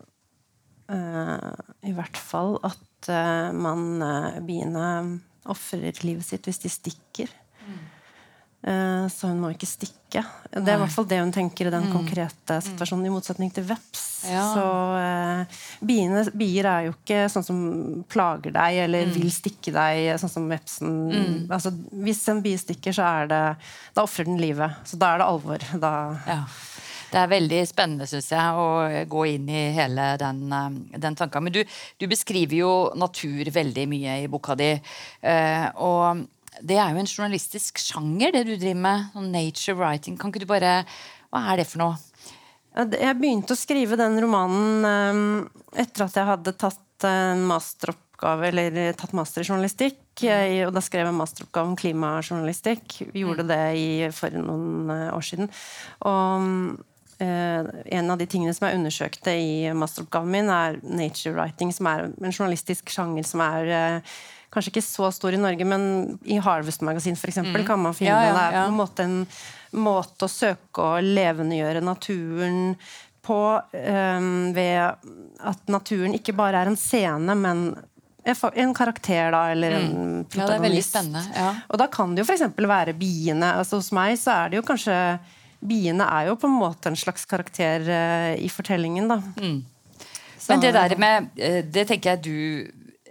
uh, 0.89 1.51
i 1.85 1.93
hvert 1.93 2.17
fall 2.17 2.57
at 2.65 2.83
man 3.53 4.01
biene 4.43 4.87
ofrer 5.47 5.93
livet 6.01 6.25
sitt 6.25 6.47
hvis 6.49 6.63
de 6.63 6.71
stikker. 6.73 7.29
Mm. 8.63 9.03
Eh, 9.03 9.07
så 9.09 9.27
hun 9.27 9.39
må 9.41 9.51
ikke 9.53 9.69
stikke. 9.69 10.23
Det 10.51 10.63
er 10.63 10.77
i 10.77 10.81
hvert 10.81 10.93
fall 10.93 11.07
det 11.09 11.19
hun 11.21 11.33
tenker 11.35 11.67
i 11.67 11.73
den 11.73 11.89
mm. 11.89 11.93
konkrete 11.93 12.59
situasjonen, 12.63 13.05
i 13.07 13.13
motsetning 13.13 13.51
til 13.53 13.67
veps. 13.67 14.05
Ja. 14.27 14.45
Så 14.55 14.63
uh, 14.97 15.59
biene, 15.85 16.23
bier 16.33 16.65
er 16.71 16.87
jo 16.87 16.95
ikke 16.95 17.27
sånn 17.29 17.45
som 17.45 17.59
plager 18.09 18.55
deg 18.55 18.79
eller 18.87 19.11
mm. 19.11 19.13
vil 19.19 19.29
stikke 19.31 19.73
deg, 19.75 20.15
sånn 20.21 20.31
som 20.31 20.47
vepsen. 20.49 20.95
Mm. 21.11 21.35
Altså, 21.53 21.73
hvis 22.01 22.23
en 22.31 22.41
bie 22.45 22.57
stikker, 22.59 22.95
så 22.95 23.05
er 23.05 23.29
det 23.29 23.43
Da 23.93 24.07
ofrer 24.07 24.25
den 24.27 24.41
livet. 24.41 24.79
Så 24.87 24.97
da 24.99 25.13
er 25.13 25.21
det 25.21 25.29
alvor. 25.29 25.69
Da 25.77 25.93
ja. 26.25 26.41
Det 27.07 27.19
er 27.21 27.29
veldig 27.31 27.59
spennende, 27.69 28.03
synes 28.09 28.25
jeg, 28.33 28.55
å 28.59 29.05
gå 29.07 29.21
inn 29.31 29.45
i 29.47 29.61
hele 29.77 30.09
den, 30.19 30.41
eh, 30.51 30.97
den 30.99 31.15
tanken. 31.15 31.45
Men 31.45 31.53
du, 31.55 31.61
du, 31.95 32.03
beskriver 32.11 32.57
jo 32.57 32.71
natur 32.99 33.47
veldig 33.55 33.85
mye 33.87 34.17
i 34.25 34.27
boka 34.31 34.57
di. 34.59 34.73
og 35.79 36.25
det 36.61 36.77
er 36.79 36.93
jo 36.93 37.01
en 37.01 37.09
journalistisk 37.09 37.79
sjanger, 37.81 38.33
det 38.33 38.43
du 38.47 38.55
driver 38.55 38.81
med. 38.83 39.05
Sånn 39.13 39.31
nature 39.33 39.77
writing. 39.77 40.17
Kan 40.19 40.33
ikke 40.33 40.45
du 40.45 40.49
bare 40.49 40.81
Hva 41.27 41.43
er 41.51 41.61
det 41.61 41.67
for 41.69 41.83
noe? 41.83 41.97
Jeg 42.77 43.17
begynte 43.17 43.55
å 43.55 43.57
skrive 43.57 43.97
den 43.97 44.19
romanen 44.21 44.85
um, 44.85 45.21
etter 45.73 46.05
at 46.05 46.17
jeg 46.19 46.29
hadde 46.29 46.53
tatt 46.61 47.05
en 47.07 47.41
masteroppgave, 47.49 48.51
eller 48.51 48.93
tatt 48.97 49.15
master 49.17 49.41
i 49.41 49.47
journalistikk. 49.47 49.97
Jeg, 50.21 50.59
og 50.67 50.75
da 50.75 50.83
skrev 50.85 51.09
jeg 51.09 51.17
masteroppgave 51.17 51.71
om 51.71 51.77
klimajournalistikk. 51.77 52.99
Vi 53.13 53.25
gjorde 53.25 53.47
mm. 53.47 53.49
det 53.49 53.63
i, 53.81 53.89
for 54.13 54.37
noen 54.37 54.93
uh, 54.93 55.09
år 55.17 55.25
siden. 55.25 55.49
Og 56.05 56.85
en 57.17 58.11
av 58.13 58.19
de 58.19 58.27
tingene 58.29 58.51
som 58.53 58.67
jeg 58.67 58.77
undersøkte 58.77 59.31
i 59.33 59.71
masteroppgaven 59.73 60.35
min, 60.35 60.51
er 60.53 60.75
nature 60.85 61.33
writing, 61.33 61.71
som 61.73 61.89
er 61.89 62.03
en 62.11 62.29
journalistisk 62.29 62.93
sjanger 62.93 63.25
som 63.25 63.41
er 63.41 64.11
kanskje 64.57 64.73
ikke 64.73 64.85
så 64.85 65.11
stor 65.15 65.37
i 65.37 65.41
Norge, 65.41 65.65
men 65.69 65.83
i 66.25 66.41
Harvest 66.43 66.83
Magasin 66.85 67.17
f.eks. 67.17 67.39
Mm. 67.45 67.61
kan 67.67 67.81
man 67.81 67.95
finne 67.97 68.15
ja, 68.15 68.23
ja, 68.25 68.33
ja. 68.33 68.37
Det 68.37 68.61
er 68.61 68.63
på 68.65 68.73
en 68.73 68.81
måte 68.81 69.05
en 69.07 69.19
måte 69.77 70.27
å 70.27 70.31
søke 70.31 70.83
å 70.83 71.03
levendegjøre 71.03 71.83
naturen 71.85 72.73
på 73.27 73.41
um, 73.59 74.31
ved 74.55 75.07
at 75.51 75.71
naturen 75.71 76.15
ikke 76.15 76.35
bare 76.37 76.63
er 76.63 76.71
en 76.71 76.79
scene, 76.79 77.35
men 77.35 77.69
en 78.27 78.73
karakter, 78.75 79.31
da, 79.31 79.45
eller 79.53 79.77
en 79.77 79.87
mm. 79.87 80.23
protagonist. 80.27 80.35
Ja, 80.35 80.47
det 80.47 80.55
er 80.55 80.63
veldig 80.65 80.83
spennende. 80.83 81.23
Ja. 81.35 81.49
Og 81.71 81.79
da 81.79 81.87
kan 81.91 82.15
det 82.15 82.23
jo 82.23 82.27
f.eks. 82.27 82.59
være 82.59 82.95
biene. 82.97 83.53
Altså, 83.59 83.79
hos 83.79 83.93
meg 83.95 84.17
så 84.19 84.33
er 84.35 84.51
det 84.51 84.61
jo 84.61 84.67
kanskje 84.67 84.95
Biene 85.57 86.05
er 86.13 86.27
jo 86.27 86.35
på 86.37 86.45
en 86.45 86.53
måte 86.53 86.91
en 86.91 86.99
slags 86.99 87.23
karakter 87.25 87.81
uh, 87.89 88.33
i 88.37 88.45
fortellingen, 88.53 89.07
da. 89.09 89.15
Mm. 89.41 89.63
Men 90.47 90.61
det 90.61 90.69
der 90.75 90.93
med 91.01 91.31
eh, 91.35 91.63
Det 91.65 91.87
tenker 91.89 92.13
jeg 92.13 92.21
du 92.23 92.37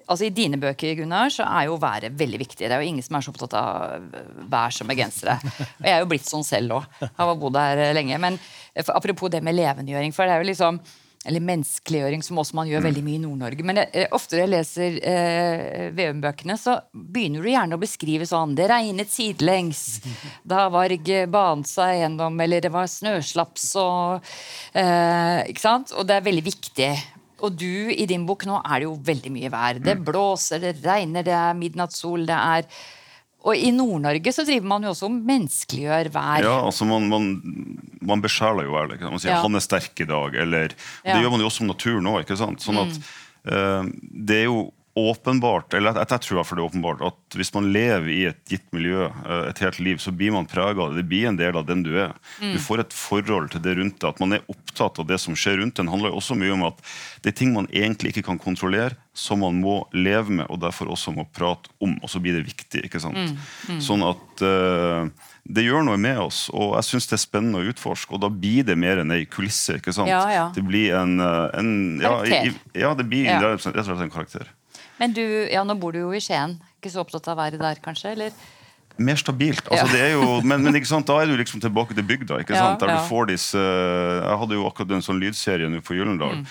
altså 0.06 0.26
I 0.26 0.34
dine 0.34 0.58
bøker 0.62 0.94
Gunnar, 0.98 1.32
så 1.34 1.46
er 1.46 1.68
jo 1.68 1.78
været 1.82 2.14
veldig 2.18 2.40
viktig. 2.42 2.64
Det 2.64 2.72
er 2.72 2.82
jo 2.82 2.90
ingen 2.90 3.04
som 3.04 3.18
er 3.18 3.26
så 3.26 3.32
opptatt 3.34 3.56
av 3.58 4.06
vær 4.52 4.74
som 4.74 4.90
bergensere. 4.90 5.38
Og 5.80 5.88
jeg 5.88 5.94
er 5.94 6.04
jo 6.04 6.10
blitt 6.10 6.28
sånn 6.28 6.46
selv 6.46 6.78
òg. 6.78 7.00
Har 7.18 7.34
bodd 7.40 7.58
her 7.60 7.82
lenge. 7.96 8.20
Men 8.22 8.38
apropos 8.86 9.32
det 9.32 9.42
med 9.44 9.58
levendegjøring. 9.58 10.14
for 10.14 10.26
det 10.26 10.36
er 10.36 10.44
jo 10.44 10.52
liksom 10.52 10.80
eller 11.26 11.42
menneskeliggjøring, 11.42 12.22
som 12.22 12.38
også 12.38 12.54
man 12.54 12.68
gjør 12.70 12.84
veldig 12.84 13.02
mye 13.02 13.18
i 13.18 13.22
Nord-Norge. 13.24 13.64
Men 13.66 13.80
jeg, 13.80 14.06
ofte 14.14 14.36
når 14.36 14.42
jeg 14.44 14.52
leser 14.52 14.98
eh, 15.10 15.88
VM-bøkene, 15.96 16.54
så 16.60 16.76
begynner 16.94 17.42
du 17.42 17.50
gjerne 17.50 17.78
å 17.78 17.82
beskrive 17.82 18.28
sånn 18.30 18.54
Det 18.54 18.68
regnet 18.70 19.10
sidelengs. 19.10 19.82
Da 20.46 20.68
Varg 20.70 21.10
banet 21.32 21.70
seg 21.70 21.96
gjennom, 22.02 22.38
eller 22.46 22.62
det 22.62 22.70
var 22.74 22.86
snøslaps 22.90 23.68
og 23.82 24.30
eh, 24.78 25.42
Ikke 25.50 25.64
sant? 25.64 25.94
Og 25.96 26.06
det 26.06 26.20
er 26.20 26.28
veldig 26.28 26.46
viktig. 26.46 26.92
Og 27.46 27.56
du, 27.56 27.88
i 27.94 28.06
din 28.10 28.26
bok 28.28 28.46
nå 28.48 28.60
er 28.60 28.82
det 28.82 28.88
jo 28.88 28.94
veldig 29.06 29.32
mye 29.34 29.50
vær. 29.52 29.80
Det 29.82 29.96
mm. 29.98 30.04
blåser, 30.06 30.62
det 30.62 30.76
regner, 30.84 31.26
det 31.26 31.34
er 31.36 31.58
midnattssol, 31.58 32.26
det 32.28 32.36
er 32.36 32.70
og 33.46 33.54
i 33.54 33.68
Nord-Norge 33.70 34.32
så 34.34 34.42
driver 34.42 34.66
man 34.66 34.82
jo 34.82 34.90
også 34.90 35.06
og 35.06 35.18
menneskeliggjør 35.28 36.08
vær. 36.14 36.42
Ja, 36.42 36.54
altså 36.66 36.86
man, 36.88 37.04
man, 37.06 37.28
man 38.02 38.24
besjeler 38.24 38.66
jo 38.66 38.74
været. 38.74 39.04
Man 39.04 39.22
sier 39.22 39.36
ja. 39.36 39.42
'han 39.42 39.54
er 39.54 39.62
sterk 39.62 40.02
i 40.02 40.08
dag', 40.08 40.34
eller 40.42 40.74
ja. 41.04 41.14
Det 41.14 41.20
gjør 41.22 41.30
man 41.30 41.44
jo 41.44 41.46
også 41.46 41.62
om 41.62 41.70
naturen 41.70 42.10
òg. 42.10 42.32
Sånn 42.34 42.80
at 42.82 42.98
mm. 42.98 43.04
uh, 43.52 43.84
det 44.26 44.40
er 44.40 44.48
jo 44.48 44.64
åpenbart, 44.96 45.74
eller 45.76 45.92
jeg, 45.92 46.08
jeg 46.08 46.24
tror 46.24 46.44
for 46.46 46.56
det 46.56 46.62
er 46.62 46.70
åpenbart, 46.70 47.02
at 47.04 47.36
hvis 47.36 47.52
man 47.52 47.68
lever 47.74 48.08
i 48.12 48.22
et 48.30 48.38
gitt 48.48 48.64
miljø 48.72 49.04
eh, 49.04 49.42
et 49.50 49.60
helt 49.60 49.80
liv, 49.84 50.00
så 50.00 50.12
blir 50.14 50.32
man 50.32 50.48
prega 50.48 50.86
av 50.86 50.94
det. 50.94 51.02
Det 51.02 51.10
blir 51.10 51.28
en 51.28 51.36
del 51.36 51.58
av 51.60 51.66
den 51.68 51.84
du 51.84 51.92
er. 52.00 52.14
Mm. 52.40 52.54
Du 52.56 52.60
får 52.64 52.86
et 52.86 52.96
forhold 52.96 53.52
til 53.52 53.64
det 53.64 53.76
rundt 53.76 53.98
deg. 54.00 54.08
At 54.08 54.22
man 54.24 54.32
er 54.38 54.46
opptatt 54.52 55.02
av 55.02 55.08
det 55.10 55.20
som 55.20 55.36
skjer 55.36 55.60
rundt 55.60 55.82
en, 55.82 55.92
handler 55.92 56.16
også 56.16 56.38
mye 56.40 56.54
om 56.56 56.64
at 56.70 56.80
det 57.20 57.34
er 57.34 57.38
ting 57.42 57.52
man 57.52 57.68
egentlig 57.68 58.14
ikke 58.14 58.24
kan 58.30 58.40
kontrollere, 58.40 58.96
som 59.16 59.44
man 59.44 59.60
må 59.60 59.78
leve 59.96 60.40
med, 60.40 60.48
og 60.48 60.60
derfor 60.64 60.88
også 60.92 61.12
må 61.12 61.28
prate 61.28 61.72
om. 61.84 61.98
Og 62.00 62.12
så 62.12 62.22
blir 62.24 62.38
det 62.38 62.46
viktig. 62.48 62.86
ikke 62.88 63.02
sant? 63.04 63.20
Mm. 63.20 63.36
Mm. 63.76 63.82
Sånn 63.84 64.04
at 64.08 64.44
uh, 64.44 65.32
det 65.46 65.62
gjør 65.62 65.84
noe 65.86 66.00
med 66.00 66.18
oss, 66.24 66.46
og 66.50 66.74
jeg 66.78 66.88
syns 66.88 67.06
det 67.10 67.16
er 67.18 67.22
spennende 67.22 67.60
å 67.60 67.70
utforske. 67.70 68.16
Og 68.16 68.22
da 68.24 68.30
blir 68.32 68.66
det 68.66 68.76
mer 68.80 69.02
enn 69.02 69.14
ei 69.14 69.24
kulisse. 69.30 69.78
ikke 69.78 69.94
sant? 69.94 70.10
Ja, 70.10 70.24
ja. 70.32 70.46
Det 70.56 70.64
blir 70.66 70.96
en, 70.98 71.20
eh, 71.22 71.58
en 71.60 71.70
ja, 72.02 72.14
i, 72.24 72.54
ja, 72.74 72.94
det 72.98 73.06
blir 73.10 73.28
rett 73.30 73.66
og 73.68 73.84
slett 73.86 74.02
en 74.02 74.12
karakter. 74.12 74.50
Men 75.00 75.16
du, 75.16 75.24
ja, 75.52 75.64
nå 75.66 75.76
bor 75.80 75.94
du 75.94 76.02
jo 76.04 76.12
i 76.16 76.20
Skien. 76.24 76.56
Ikke 76.78 76.92
så 76.92 77.02
opptatt 77.02 77.28
av 77.32 77.40
været 77.40 77.60
der, 77.60 77.80
kanskje? 77.84 78.14
eller? 78.16 78.36
Mer 78.96 79.18
stabilt. 79.20 79.66
Altså, 79.68 79.84
ja. 79.84 79.92
det 79.92 80.04
er 80.06 80.14
jo, 80.14 80.38
men, 80.40 80.62
men 80.64 80.78
da 81.04 81.18
er 81.20 81.28
du 81.28 81.36
liksom 81.36 81.60
tilbake 81.60 81.96
til 81.96 82.06
bygda. 82.06 82.40
ikke 82.40 82.56
sant? 82.56 82.80
Der 82.80 82.94
du 82.94 83.10
får 83.10 83.28
disse, 83.32 83.60
Jeg 83.60 84.38
hadde 84.40 84.56
jo 84.56 84.64
akkurat 84.68 84.96
en 84.96 85.04
sånn 85.04 85.20
lydserie 85.20 85.68
nå 85.68 85.82
for 85.84 85.98
Gyllendal. 85.98 86.40
Mm. 86.40 86.46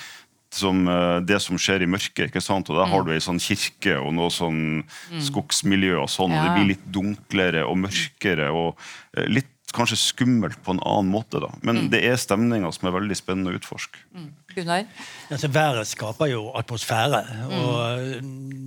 Som, 0.56 0.86
eh, 0.88 1.18
det 1.26 1.42
som 1.44 1.58
skjer 1.60 1.84
i 1.84 1.90
mørket. 1.90 2.30
ikke 2.30 2.44
sant? 2.44 2.70
Og 2.70 2.78
Der 2.78 2.92
har 2.92 3.02
mm. 3.02 3.10
du 3.10 3.16
ei 3.16 3.24
sånn 3.24 3.42
kirke 3.42 3.98
og 3.98 4.14
noe 4.16 4.30
sånn 4.32 4.62
mm. 4.86 5.26
skogsmiljø 5.26 5.98
og 6.04 6.10
sånn. 6.14 6.38
og 6.38 6.46
Det 6.46 6.54
blir 6.54 6.72
litt 6.76 6.86
dunklere 6.86 7.66
og 7.66 7.82
mørkere. 7.82 8.52
og 8.54 8.78
eh, 9.18 9.26
litt 9.26 9.52
kanskje 9.76 9.98
skummelt 10.00 10.62
på 10.64 10.76
en 10.76 10.84
annen 10.86 11.12
måte. 11.12 11.42
da. 11.42 11.50
Men 11.66 11.86
mm. 11.86 11.90
det 11.94 12.06
er 12.08 12.22
stemninger 12.22 12.72
som 12.78 12.90
er 12.90 12.96
veldig 13.00 13.18
spennende 13.18 13.56
å 13.56 13.58
utforske. 13.58 14.06
Mm. 14.14 14.30
Gunnar? 14.56 14.88
Altså, 15.30 15.48
været 15.48 15.88
skaper 15.88 16.26
jo 16.32 16.50
atmosfære. 16.56 17.22
Mm. 17.50 17.54
og 17.60 18.00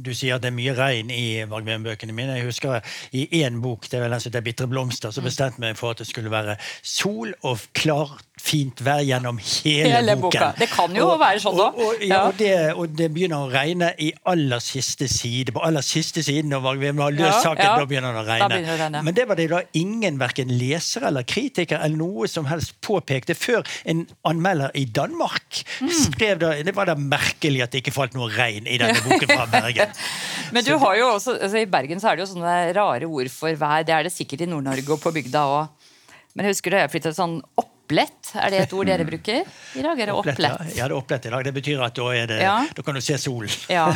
Du 0.05 0.15
sier 0.15 0.37
at 0.37 0.45
det 0.45 0.53
er 0.53 0.57
mye 0.57 0.75
regn 0.77 1.11
i 1.11 1.43
Vargveien-bøkene 1.49 2.15
mine. 2.15 2.39
Jeg 2.39 2.49
husker 2.49 2.81
I 3.13 3.45
én 3.45 3.61
bok 3.63 3.89
det 3.91 3.99
er 3.99 4.07
vel 4.07 4.21
som 4.21 4.31
heter 4.31 4.45
'Bitre 4.47 4.69
blomster' 4.71 5.11
så 5.11 5.21
mm. 5.21 5.25
bestemte 5.25 5.61
meg 5.61 5.77
for 5.77 5.91
at 5.91 5.99
det 5.99 6.07
skulle 6.07 6.31
være 6.31 6.57
sol 6.83 7.35
og 7.43 7.59
klart 7.73 8.28
fint 8.43 8.81
vær 8.85 9.03
gjennom 9.05 9.39
hele, 9.41 9.91
hele 9.93 10.15
boken. 10.19 10.39
Boka. 10.39 10.49
Det 10.59 10.69
kan 10.73 10.95
jo 10.97 11.07
og, 11.13 11.17
være 11.21 11.43
sånn, 11.43 11.57
da. 11.59 11.69
Og, 11.73 11.89
og, 11.89 12.05
ja, 12.07 12.21
det, 12.39 12.53
og, 12.75 12.95
det, 12.99 13.09
begynner 13.15 13.47
å 13.47 13.51
regne 13.53 13.91
i 14.03 14.11
aller 14.31 14.63
siste 14.63 15.09
side. 15.11 15.55
På 15.57 15.63
aller 15.67 15.85
siste 15.85 16.23
siden 16.25 16.53
når 16.53 16.81
vi 16.81 16.91
har 16.91 17.17
løst 17.17 17.45
saken, 17.45 17.63
ja, 17.65 17.71
ja. 17.73 17.77
da 17.81 17.89
begynner 17.91 18.17
det 18.17 18.23
å 18.23 18.27
regne. 18.29 18.61
Det 18.69 18.79
regne. 18.83 19.03
Men 19.07 19.17
det 19.17 19.27
var 19.31 19.41
det 19.41 19.49
da 19.53 19.63
ingen 19.81 20.21
verken 20.21 20.53
leser 20.61 21.09
eller 21.09 21.27
kritiker 21.29 21.83
eller 21.83 22.01
noe 22.01 22.29
som 22.31 22.49
helst 22.51 22.77
påpekte 22.85 23.37
før 23.39 23.67
en 23.89 24.05
anmelder 24.29 24.75
i 24.79 24.85
Danmark 24.85 25.63
mm. 25.81 25.93
skrev 26.05 26.41
da 26.43 26.55
Det 26.65 26.75
var 26.77 26.89
da 26.91 26.97
merkelig 26.99 27.63
at 27.65 27.75
det 27.75 27.83
ikke 27.83 27.95
falt 27.95 28.17
noe 28.17 28.31
regn 28.33 28.69
i 28.69 28.79
denne 28.81 29.01
boken 29.05 29.29
fra 29.31 29.49
Bergen. 29.51 29.95
Men 30.55 30.65
du 30.65 30.75
har 30.81 30.97
jo 30.99 31.11
også, 31.15 31.37
altså 31.39 31.63
I 31.63 31.69
Bergen 31.71 32.01
så 32.01 32.11
er 32.11 32.19
det 32.19 32.27
jo 32.27 32.33
sånne 32.35 32.57
rare 32.77 33.09
ord 33.09 33.31
for 33.33 33.53
vær. 33.59 33.85
Det 33.87 33.95
er 33.95 34.07
det 34.07 34.15
sikkert 34.15 34.45
i 34.45 34.51
Nord-Norge 34.51 34.95
og 34.95 35.03
på 35.03 35.15
bygda 35.15 35.45
òg. 35.53 35.89
Men 36.37 36.47
jeg 36.47 36.55
husker 36.55 36.75
da 36.75 36.85
jeg 36.85 36.93
flyttet 36.93 37.17
sånn 37.19 37.41
opp 37.59 37.68
opplett? 37.89 38.33
Er 38.37 38.53
det 38.53 38.59
et 38.67 38.73
ord 38.77 38.87
dere 38.89 39.05
bruker 39.09 39.39
i 39.41 39.83
dag? 39.83 40.01
Er 40.01 40.11
det 40.11 40.13
opplett? 40.13 40.37
opplett? 40.37 40.77
Ja, 40.77 40.89
det 40.89 40.93
er 40.93 40.97
opplett 40.99 41.27
i 41.27 41.31
dag. 41.33 41.45
Det 41.45 41.53
betyr 41.57 41.81
at 41.85 41.97
da, 41.97 42.09
det, 42.29 42.41
ja. 42.43 42.57
da 42.77 42.85
kan 42.85 42.99
du 42.99 43.01
se 43.01 43.17
solen. 43.19 43.55
Ja. 43.73 43.87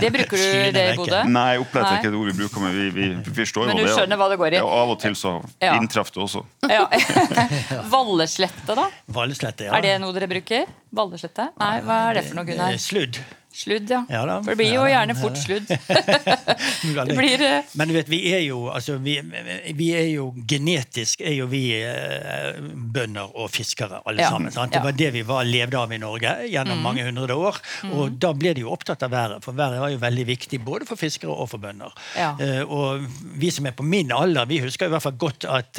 Det 0.00 0.10
bruker 0.14 0.40
du 0.40 0.72
det 0.78 0.86
i 0.92 0.96
Bodø? 0.96 1.20
Nei, 1.28 1.58
opplett 1.60 1.84
er 1.84 2.00
ikke 2.00 2.12
et 2.12 2.16
ord 2.16 2.30
vi 2.30 2.36
bruker, 2.40 2.64
men 2.64 2.74
vi, 2.78 2.88
vi, 2.96 3.10
vi 3.26 3.34
forstår 3.42 3.68
men 3.68 3.82
jo 3.82 3.86
det. 3.86 3.92
skjønner 3.98 4.20
hva 4.22 4.30
det 4.32 4.40
går 4.40 4.56
i? 4.56 4.60
Ja, 4.62 4.72
av 4.80 4.94
og 4.94 4.98
til 5.02 5.18
så 5.18 5.34
ja. 5.60 5.76
inntraff 5.76 6.14
det 6.14 6.24
også. 6.24 6.44
Ja. 6.70 6.86
Valleslette, 7.92 8.78
da? 8.78 8.88
Valleslette, 9.12 9.68
ja. 9.68 9.76
Er 9.76 9.84
det 9.84 9.94
noe 10.02 10.16
dere 10.16 10.30
bruker? 10.32 10.66
Valleslette? 10.96 11.52
Nei, 11.60 11.76
hva 11.84 12.02
er 12.08 12.20
det 12.20 12.26
for 12.30 12.40
noe, 12.40 12.48
Gunnar? 12.48 12.80
Sludd. 12.80 13.20
Sludd, 13.52 13.90
ja. 13.90 14.00
ja 14.08 14.22
da, 14.24 14.38
For 14.40 14.54
det 14.54 14.62
blir 14.62 14.72
jo 14.72 14.84
ja, 14.86 14.94
gjerne 14.94 15.14
fort 15.18 15.36
sludd. 15.36 15.68
det 17.08 17.16
blir, 17.18 17.42
uh... 17.44 17.72
Men 17.76 17.90
du 17.90 17.94
vet, 17.98 18.08
vi 18.08 18.20
er 18.32 18.40
jo 18.46 18.62
altså, 18.72 18.96
vi, 19.02 19.18
vi 19.76 19.88
er 19.96 20.06
jo 20.14 20.30
genetisk 20.48 21.20
er 21.20 21.36
jo 21.36 21.48
vi 21.52 21.60
uh, 21.84 22.56
bønder 22.94 23.34
og 23.36 23.50
fiskere 23.52 24.00
alle 24.08 24.24
ja. 24.24 24.30
sammen. 24.32 24.54
Sant? 24.54 24.72
Det 24.72 24.80
var 24.84 24.96
det 24.96 25.10
vi 25.18 25.24
var 25.28 25.44
levde 25.44 25.76
av 25.76 25.92
i 25.92 26.00
Norge 26.00 26.32
gjennom 26.48 26.80
mm. 26.80 26.86
mange 26.86 27.04
hundre 27.04 27.36
år. 27.36 27.60
Mm. 27.84 27.92
Og 27.98 28.16
da 28.24 28.32
ble 28.36 28.54
de 28.56 28.64
jo 28.64 28.72
opptatt 28.72 29.04
av 29.04 29.12
været, 29.12 29.44
for 29.44 29.58
været 29.58 29.82
var 29.82 29.92
jo 29.92 30.00
veldig 30.00 30.26
viktig 30.32 30.62
både 30.64 30.88
for 30.88 31.00
fiskere 31.00 31.36
og 31.36 31.50
for 31.52 31.60
bønder. 31.60 31.92
Uh, 32.16 32.62
og 32.64 33.04
vi 33.36 33.52
som 33.52 33.68
er 33.68 33.76
på 33.76 33.84
min 33.84 34.14
alder, 34.16 34.48
vi 34.48 34.62
husker 34.64 34.88
i 34.88 34.94
hvert 34.94 35.04
fall 35.04 35.18
godt 35.20 35.44
at 35.44 35.78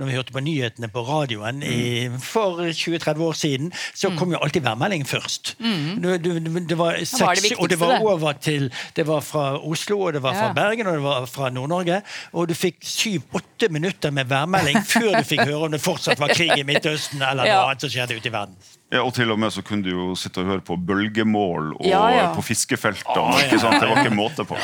når 0.00 0.08
vi 0.08 0.14
hørte 0.16 0.34
på 0.34 0.42
nyhetene 0.42 0.88
på 0.90 1.02
radioen 1.06 1.62
mm. 1.62 1.70
i, 1.70 2.20
for 2.22 2.64
20-30 2.66 3.22
år 3.28 3.38
siden, 3.38 3.72
så 3.94 4.10
mm. 4.10 4.18
kom 4.18 4.34
jo 4.34 4.40
alltid 4.42 4.66
værmeldingen 4.66 5.06
først. 5.06 5.54
Mm. 5.62 6.02
du, 6.02 6.10
det, 6.18 6.66
det 6.70 6.78
var 6.78 6.98
seks, 7.12 7.46
det 7.46 7.56
og 7.58 7.70
det 7.70 7.78
var 7.80 8.02
over 8.02 8.36
til 8.42 8.68
Det 8.96 9.06
var 9.06 9.22
fra 9.24 9.46
Oslo, 9.58 10.00
og 10.08 10.16
det 10.16 10.22
var 10.24 10.36
fra 10.36 10.50
ja. 10.50 10.56
Bergen 10.56 10.90
og 10.90 10.98
det 10.98 11.04
var 11.06 11.30
fra 11.30 11.50
Nord-Norge. 11.54 12.02
Og 12.32 12.50
du 12.50 12.56
fikk 12.58 12.82
syv-åtte 12.86 13.70
minutter 13.72 14.10
med 14.10 14.30
værmelding 14.30 14.82
før 14.94 15.18
du 15.20 15.24
fikk 15.28 15.46
høre 15.46 15.66
om 15.68 15.74
det 15.74 15.82
fortsatt 15.82 16.20
var 16.20 16.34
krig 16.34 16.54
i 16.58 16.66
Midtøsten 16.66 17.22
eller 17.22 17.48
ja. 17.48 17.60
noe 17.60 17.72
annet 17.72 17.86
som 17.86 17.92
skjedde 17.92 18.18
ute 18.18 18.30
i 18.30 18.34
verden. 18.34 18.56
Ja, 18.92 19.00
og 19.06 19.14
til 19.16 19.30
og 19.32 19.38
med 19.40 19.48
så 19.54 19.62
kunne 19.64 19.86
du 19.86 19.88
jo 19.88 20.06
sitte 20.20 20.42
og 20.42 20.50
høre 20.50 20.62
på 20.66 20.74
bølgemål 20.76 21.70
og 21.78 21.86
ja, 21.88 22.02
ja. 22.12 22.24
på 22.36 22.42
fiskefeltene. 22.44 23.22
Ah, 23.32 23.38
ja, 23.46 23.56
det 23.56 23.88
var 23.88 24.02
ikke 24.02 24.12
måte 24.12 24.44
på. 24.44 24.58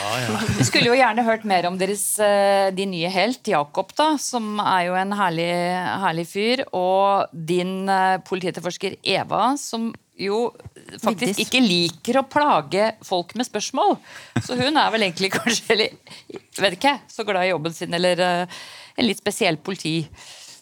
Vi 0.58 0.66
skulle 0.68 0.90
jo 0.90 0.98
gjerne 0.98 1.24
hørt 1.24 1.46
mer 1.48 1.64
om 1.70 1.78
deres 1.80 2.04
de 2.20 2.88
din 2.88 2.92
nye 2.92 3.12
helt, 3.12 3.46
Jakob, 3.48 3.92
da, 3.96 4.12
som 4.20 4.58
er 4.62 4.88
jo 4.88 4.98
en 4.98 5.14
herlig, 5.16 5.48
herlig 6.04 6.26
fyr. 6.30 6.64
Og 6.76 7.32
din 7.32 7.88
uh, 7.88 8.18
politietterforsker 8.28 8.98
Eva, 9.02 9.52
som 9.60 9.90
jo 10.18 10.48
faktisk 11.02 11.42
ikke 11.44 11.62
liker 11.62 12.20
å 12.20 12.26
plage 12.28 12.90
folk 13.06 13.34
med 13.38 13.46
spørsmål. 13.46 13.96
Så 14.42 14.58
hun 14.58 14.78
er 14.80 14.90
vel 14.94 15.06
egentlig 15.06 15.32
kanskje 15.36 15.76
eller, 15.76 16.18
vet 16.58 16.78
ikke, 16.78 16.96
så 17.10 17.26
glad 17.28 17.46
i 17.46 17.52
jobben 17.52 17.76
sin, 17.76 17.94
eller 17.94 18.22
uh, 18.24 18.60
en 18.98 19.08
litt 19.08 19.22
spesiell 19.22 19.60
politi. 19.62 20.00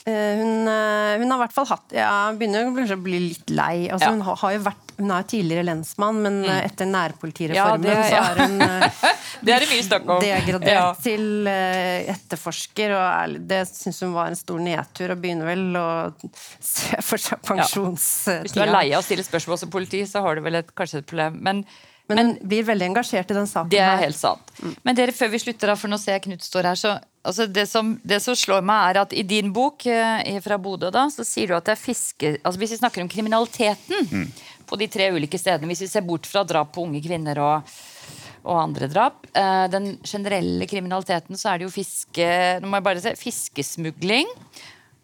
Uh, 0.07 0.13
hun, 0.39 0.69
uh, 0.71 1.17
hun, 1.19 1.31
har 1.33 1.41
i 1.41 1.41
hvert 1.41 1.55
fall 1.57 1.67
hatt 1.67 1.95
ja, 1.97 2.11
Begynner 2.39 2.69
å 2.95 2.99
bli 3.03 3.19
litt 3.25 3.51
lei. 3.51 3.89
Altså, 3.91 4.07
ja. 4.07 4.13
Hun 4.15 4.21
har, 4.23 4.37
har, 4.39 4.53
jo 4.55 4.61
vært 4.69 4.93
hun 4.97 5.11
er 5.13 5.25
tidligere 5.29 5.65
lensmann, 5.67 6.21
men 6.25 6.37
mm. 6.45 6.51
etter 6.63 6.89
nærpolitireformen 6.89 7.89
ja, 7.91 7.97
det, 7.99 8.05
så 8.07 8.21
er 8.23 8.39
hun 8.41 8.55
det 9.45 9.53
er 9.57 9.65
det 9.65 9.69
mye 9.73 9.83
snakk 9.85 10.07
om. 10.15 10.23
degradert 10.25 11.03
til 11.05 11.51
etterforsker. 11.51 12.95
og 12.97 13.35
Det 13.51 13.61
syns 13.69 14.01
hun 14.07 14.15
var 14.15 14.31
en 14.31 14.39
stor 14.39 14.63
nedtur, 14.63 15.13
og 15.13 15.21
begynner 15.21 15.51
vel 15.51 15.67
å 15.81 15.89
se 16.31 17.03
for 17.05 17.21
seg 17.21 17.43
pensjonstida. 17.45 18.47
Hvis 18.47 18.57
du 18.57 18.63
er 18.63 18.73
lei 18.73 18.87
av 18.95 19.03
å 19.03 19.05
stille 19.05 19.27
spørsmål 19.27 19.61
som 19.67 19.75
politi, 19.75 20.07
så 20.09 20.25
har 20.25 20.39
du 20.39 20.47
vel 20.47 20.63
et, 20.63 20.73
kanskje 20.79 21.03
et 21.03 21.11
problem. 21.11 21.43
men 21.45 21.67
men 22.07 22.21
men 22.21 22.33
blir 22.47 22.67
veldig 22.67 22.87
engasjert 22.91 23.31
i 23.31 23.37
den 23.37 23.49
saken. 23.51 23.71
Det 23.73 23.83
er 23.83 23.99
helt 24.05 24.19
sant. 24.19 24.53
Mm. 24.63 24.75
Men 24.87 24.99
dere, 24.99 25.15
før 25.17 25.33
vi 25.33 25.43
slutter, 25.43 25.73
for 25.79 25.91
nå 25.91 25.99
ser 25.99 26.17
jeg 26.17 26.27
Knut 26.29 26.47
står 26.47 26.71
her, 26.71 26.79
så 26.79 26.93
altså 27.27 27.49
det, 27.51 27.67
som, 27.71 27.97
det, 28.07 28.21
som, 28.23 28.37
slår 28.39 28.63
meg, 28.67 28.91
er 28.91 29.01
at 29.03 29.15
i 29.17 29.25
din 29.27 29.51
bok 29.55 29.89
eh, 29.91 30.39
fra 30.45 30.59
Bodø, 30.63 30.93
da, 30.95 31.09
så 31.11 31.27
sier 31.27 31.51
du 31.51 31.57
at 31.59 31.67
det 31.67 31.75
er 31.75 31.83
fiske... 31.83 32.37
Altså 32.43 32.63
hvis 32.63 32.77
vi 32.77 32.81
snakker 32.81 33.03
om 33.03 33.11
kriminaliteten 33.11 34.07
mm. 34.13 34.27
på 34.71 34.79
de 34.79 34.91
tre 34.93 35.11
ulike 35.17 35.41
stedene, 35.41 35.71
hvis 35.73 35.83
vi 35.87 35.91
ser 35.91 36.07
bort 36.07 36.31
fra 36.31 36.47
drap 36.47 36.75
på 36.77 36.87
unge 36.87 37.03
kvinner 37.05 37.43
og 37.43 37.77
og 38.47 38.61
andre 38.61 38.87
drap. 38.91 39.25
Eh, 39.35 39.67
den 39.73 39.97
generelle 40.07 40.69
kriminaliteten 40.71 41.39
så 41.39 41.51
er 41.51 41.59
det 41.59 41.67
jo 41.67 41.75
fiske, 41.75 42.27
nå 42.63 42.71
må 42.71 42.79
jeg 42.79 42.87
bare 42.87 43.03
se, 43.03 43.15
fiskesmugling. 43.19 44.31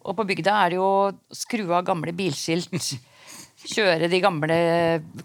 Og 0.07 0.15
på 0.19 0.27
bygda 0.31 0.55
er 0.61 0.73
det 0.73 0.79
jo 0.79 0.91
skru 1.35 1.65
av 1.71 1.83
gamle 1.87 2.15
bilskilt 2.17 2.71
kjøre 3.68 4.09
de 4.11 4.20
gamle 4.22 4.57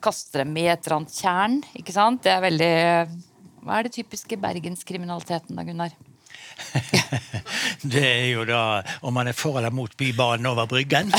Kaste 0.04 0.43
dem 0.43 0.54
i 0.60 0.67
et 0.69 0.84
eller 0.86 1.00
annet 1.00 1.15
tjern. 1.15 1.62
ikke 1.78 1.95
sant? 1.95 2.23
Det 2.26 2.34
er 2.34 2.43
veldig 2.45 2.73
Hva 3.65 3.80
er 3.80 3.88
det 3.88 3.95
typiske 3.97 4.39
bergenskriminaliteten 4.39 5.58
da, 5.58 5.65
Gunnar? 5.67 5.95
det 7.93 8.04
er 8.04 8.28
jo 8.32 8.43
da 8.48 8.82
om 9.02 9.13
man 9.13 9.28
er 9.30 9.36
for 9.38 9.58
eller 9.60 9.74
mot 9.74 9.93
Bybanen 9.98 10.46
over 10.46 10.65
Bryggen. 10.65 11.12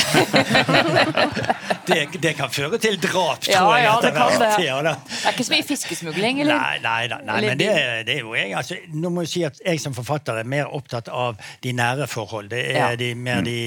det, 1.89 1.99
det, 2.23 2.35
kan 2.37 2.51
føre 2.53 2.79
til 2.79 2.99
drap, 3.03 3.41
tror 3.45 3.55
ja, 3.55 3.77
jeg. 3.77 3.85
Ja, 3.85 3.95
det, 4.03 4.13
kan 4.17 4.33
det. 4.33 4.67
Ja, 4.67 4.79
det 4.83 4.95
er 5.25 5.33
ikke 5.33 5.47
så 5.47 5.55
mye 5.55 5.67
fiskesmugling, 5.67 6.41
eller? 6.45 6.59
Nei, 6.59 6.79
nei, 6.83 7.07
nei, 7.13 7.21
nei 7.31 7.39
men 7.47 7.61
det, 7.61 7.71
det, 8.09 8.19
er 8.19 8.27
jo 8.27 8.35
jeg. 8.37 8.53
Altså, 8.59 8.79
nå 8.95 9.13
må 9.15 9.25
jeg 9.27 9.33
si 9.33 9.45
at 9.49 9.61
jeg 9.65 9.83
som 9.83 9.97
forfatter 9.97 10.43
er 10.43 10.49
mer 10.49 10.73
opptatt 10.75 11.11
av 11.13 11.39
de 11.65 11.75
nære 11.77 12.09
forhold. 12.11 12.51
Det 12.53 12.65
er 12.75 12.79
ja. 12.81 12.91
de, 12.99 13.13
mer 13.15 13.45
de 13.47 13.59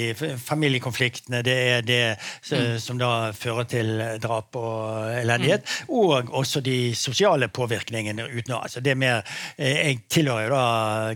familiekonfliktene, 0.45 1.41
det 1.45 1.57
er 1.77 1.87
det 1.87 2.01
mm. 2.17 2.77
som 2.83 2.99
da 3.01 3.31
fører 3.37 3.69
til 3.71 3.93
drap 4.21 4.55
og 4.59 5.11
elendighet. 5.15 5.65
Mm. 5.87 5.95
Og 6.01 6.35
også 6.41 6.63
de 6.65 6.93
sosiale 6.97 7.49
påvirkningene 7.51 8.27
utenå. 8.31 8.61
Altså, 8.61 8.83
det 8.83 8.95
er 8.95 9.01
mer, 9.01 9.23
eh, 9.57 9.81
jeg 9.91 10.01
tilhører 10.11 10.47
jo 10.47 10.53
da 10.55 10.65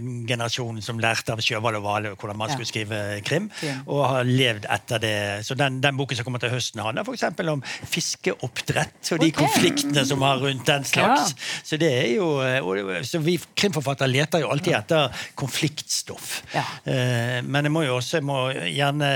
generasjonen 0.02 0.45
som 0.50 1.00
lærte 1.02 1.36
av 1.36 1.42
Sjøvald 1.44 1.80
og 1.80 1.86
Vale 1.86 2.14
hvordan 2.16 2.40
man 2.40 2.52
skulle 2.54 2.70
skrive 2.70 3.02
krim, 3.26 3.50
og 3.86 4.04
har 4.10 4.28
levd 4.28 4.68
etter 4.72 5.02
det. 5.02 5.16
Så 5.48 5.58
den, 5.60 5.80
den 5.84 5.98
boken 5.98 6.20
som 6.20 6.28
kommer 6.28 6.44
til 6.44 6.54
høsten, 6.54 6.84
handler 6.84 7.06
f.eks. 7.06 7.26
om 7.52 7.64
fiskeoppdrett 7.92 9.12
og 9.16 9.22
de 9.22 9.30
okay. 9.32 9.38
konfliktene 9.44 10.06
som 10.08 10.24
har 10.26 10.42
rundt 10.44 10.66
den 10.68 10.86
slags. 10.88 11.34
Ja. 11.36 11.62
Så 11.72 11.80
det 11.82 11.92
er 11.94 12.10
jo, 12.16 12.30
så 13.06 13.22
vi 13.24 13.38
krimforfattere 13.58 14.10
leter 14.12 14.44
jo 14.44 14.52
alltid 14.54 14.76
etter 14.78 15.26
konfliktstoff. 15.40 16.42
Ja. 16.56 16.66
Eh, 16.84 17.40
men 17.46 17.68
jeg 17.68 17.74
må 17.74 17.86
jo 17.86 17.98
også 18.00 18.20
jeg 18.20 18.28
må 18.28 18.40
gjerne, 18.52 19.10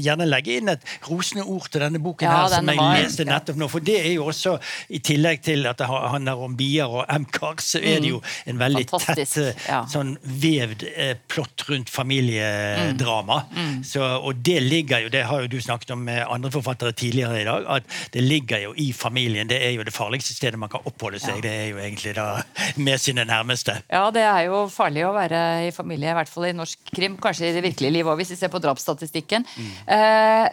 gjerne, 0.00 0.28
legge 0.28 0.56
inn 0.60 0.72
et 0.72 0.84
rosende 1.08 1.44
ord 1.44 1.68
til 1.70 1.84
denne 1.84 2.00
boken 2.02 2.28
ja, 2.28 2.36
her, 2.36 2.54
som 2.54 2.70
jeg 2.70 2.80
var, 2.80 2.96
leste 2.98 3.26
nettopp 3.28 3.60
nå. 3.60 3.70
For 3.72 3.84
det 3.84 3.98
er 4.02 4.12
jo 4.14 4.28
også, 4.30 4.56
i 4.96 5.02
tillegg 5.04 5.42
til 5.46 5.66
at 5.70 5.80
det 5.80 5.88
handler 5.90 6.44
om 6.46 6.56
bier 6.58 6.90
og 7.00 7.04
MCAR, 7.08 7.60
så 7.64 7.80
er 7.80 8.02
det 8.02 8.12
jo 8.12 8.20
mm. 8.22 8.30
en 8.52 8.62
veldig 8.64 8.86
Fantastisk. 8.90 9.64
tett 9.64 9.92
sånn 9.92 10.14
vevd 10.60 10.84
eh, 10.94 11.14
plott 11.30 11.64
rundt 11.68 11.90
familiedrama. 11.90 13.40
Mm. 13.50 13.60
Mm. 13.60 13.82
Så, 13.84 14.04
og 14.04 14.42
det 14.46 14.58
ligger 14.62 15.04
jo, 15.06 15.12
det 15.12 15.24
har 15.28 15.44
jo 15.44 15.50
du 15.50 15.58
snakket 15.62 15.94
om 15.94 16.04
med 16.06 16.22
andre 16.28 16.52
forfattere 16.52 16.92
tidligere 16.92 17.40
i 17.42 17.46
dag, 17.48 17.66
at 17.78 17.98
det 18.14 18.24
ligger 18.24 18.64
jo 18.66 18.74
i 18.76 18.90
familien. 18.96 19.48
Det 19.50 19.60
er 19.64 19.74
jo 19.76 19.86
det 19.86 19.94
farligste 19.94 20.36
stedet 20.36 20.60
man 20.60 20.72
kan 20.72 20.84
oppholde 20.88 21.20
seg. 21.22 21.40
Ja. 21.40 21.46
Det 21.48 21.54
er 21.64 21.68
jo 21.72 21.82
egentlig 21.82 22.14
da 22.18 22.28
med 22.76 23.02
sine 23.02 23.26
nærmeste. 23.28 23.80
Ja, 23.90 24.06
det 24.14 24.24
er 24.26 24.46
jo 24.48 24.64
farlig 24.72 25.06
å 25.08 25.14
være 25.16 25.42
i 25.68 25.74
familie, 25.74 26.12
i 26.12 26.18
hvert 26.20 26.32
fall 26.32 26.50
i 26.50 26.56
norsk 26.56 26.94
krim. 26.94 27.18
Kanskje 27.20 27.50
i 27.50 27.54
det 27.56 27.64
virkelige 27.66 27.94
livet 27.98 28.12
òg, 28.12 28.20
hvis 28.22 28.34
vi 28.34 28.40
ser 28.40 28.52
på 28.52 28.62
drapsstatistikken. 28.62 29.46
Mm. 29.56 29.70
Uh, 29.90 30.48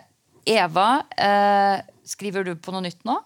Eva, 0.47 0.89
uh, 1.19 1.79
skriver 2.07 2.47
du 2.47 2.55
på 2.55 2.73
noe 2.75 2.85
nytt 2.85 3.03
nå? 3.07 3.17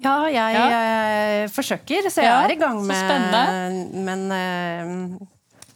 Ja, 0.00 0.14
jeg, 0.32 0.54
ja. 0.56 0.66
jeg 0.72 1.50
forsøker, 1.52 2.08
så 2.08 2.24
jeg 2.24 2.30
ja, 2.30 2.38
er 2.46 2.54
i 2.54 2.60
gang 2.60 2.78
med 2.88 3.98
Men 4.08 4.22
uh, 4.32 5.26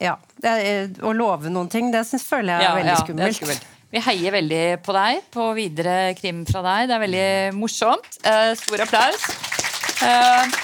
ja. 0.05 0.17
Er, 0.45 0.91
å 1.05 1.13
love 1.17 1.53
noen 1.53 1.71
ting, 1.73 1.91
det 1.95 2.05
synes, 2.09 2.27
føler 2.29 2.55
jeg 2.55 2.61
er 2.61 2.69
ja, 2.69 2.75
veldig 2.81 2.97
skummelt. 3.01 3.31
Ja, 3.31 3.39
skummelt. 3.39 3.71
Vi 3.95 4.03
heier 4.03 4.35
veldig 4.35 4.63
på 4.83 4.95
deg, 4.97 5.23
på 5.31 5.47
videre 5.55 5.97
krim 6.19 6.43
fra 6.49 6.65
deg. 6.67 6.89
Det 6.91 6.97
er 6.97 7.03
veldig 7.05 7.29
morsomt. 7.59 8.19
Eh, 8.27 8.51
stor 8.59 8.83
applaus. 8.83 9.29
Eh, 10.03 10.57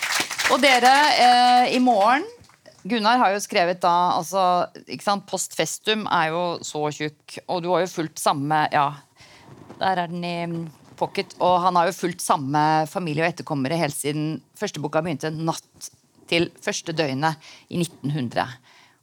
og 0.51 0.59
dere, 0.63 0.95
eh, 1.15 1.77
i 1.77 1.81
morgen 1.83 2.27
Gunnar 2.83 3.21
har 3.21 3.35
jo 3.35 3.43
skrevet 3.45 3.79
da 3.83 3.93
altså, 4.17 4.43
ikke 4.89 5.05
sant, 5.05 5.27
Post 5.29 5.53
festum 5.55 6.07
er 6.09 6.31
jo 6.33 6.43
så 6.65 6.87
tjukk, 6.97 7.37
og 7.47 7.61
du 7.63 7.69
har 7.75 7.85
jo 7.85 7.93
fulgt 7.93 8.19
samme 8.23 8.63
Ja, 8.73 8.87
der 9.81 10.01
er 10.01 10.11
den 10.11 10.25
i 10.25 10.37
pocket. 11.01 11.37
Og 11.41 11.61
han 11.65 11.79
har 11.79 11.89
jo 11.89 11.97
fulgt 11.97 12.25
samme 12.25 12.63
familie 12.91 13.25
og 13.25 13.31
etterkommere 13.31 13.79
helt 13.81 13.97
siden 13.97 14.41
første 14.59 14.83
boka 14.83 15.03
begynte, 15.05 15.33
natt 15.33 15.91
til 16.31 16.51
første 16.63 16.95
døgnet 16.97 17.51
i 17.71 17.81
1900. 17.81 18.47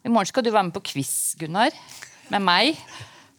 I 0.07 0.09
morgen 0.09 0.29
skal 0.29 0.45
du 0.45 0.53
være 0.53 0.69
med 0.69 0.75
på 0.77 0.85
quiz, 0.93 1.35
Gunnar. 1.39 1.75
Med 2.31 2.43
meg. 2.43 2.79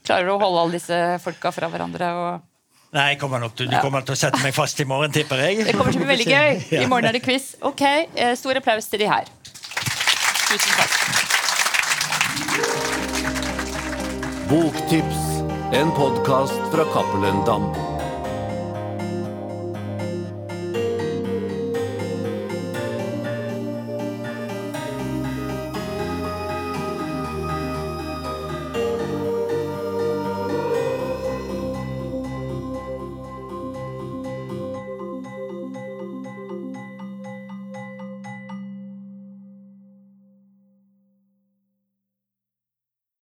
Klarer 0.04 0.28
du 0.28 0.34
å 0.34 0.40
holde 0.42 0.60
alle 0.66 0.76
disse 0.76 0.98
folka 1.24 1.52
fra 1.54 1.70
hverandre? 1.72 2.10
og 2.12 2.44
Nei, 2.92 3.10
jeg 3.12 3.18
kommer 3.20 3.40
nok 3.40 3.54
til, 3.56 3.68
Du 3.68 3.76
kommer 3.84 4.04
til 4.04 4.14
å 4.14 4.20
sette 4.20 4.40
meg 4.40 4.54
fast 4.56 4.80
i 4.80 4.86
morgen, 4.88 5.12
tipper 5.12 5.40
jeg. 5.44 5.64
Det 5.64 5.74
kommer 5.76 5.92
til 5.92 6.00
å 6.00 6.04
bli 6.04 6.12
veldig 6.12 6.28
gøy. 6.28 6.62
I 6.82 6.86
morgen 6.88 7.08
er 7.08 7.16
det 7.16 7.24
quiz. 7.24 7.50
Ok, 7.64 7.82
eh, 7.84 8.34
Stor 8.36 8.60
applaus 8.60 8.88
til 8.88 9.04
de 9.04 9.08
her. 9.08 9.28
Tusen 10.48 10.72
takk. 10.76 10.92
Boktips, 14.48 15.20
en 15.76 15.92
podkast 15.96 16.72
fra 16.72 16.88
Cappelen 16.94 17.44
Dam. 17.48 17.68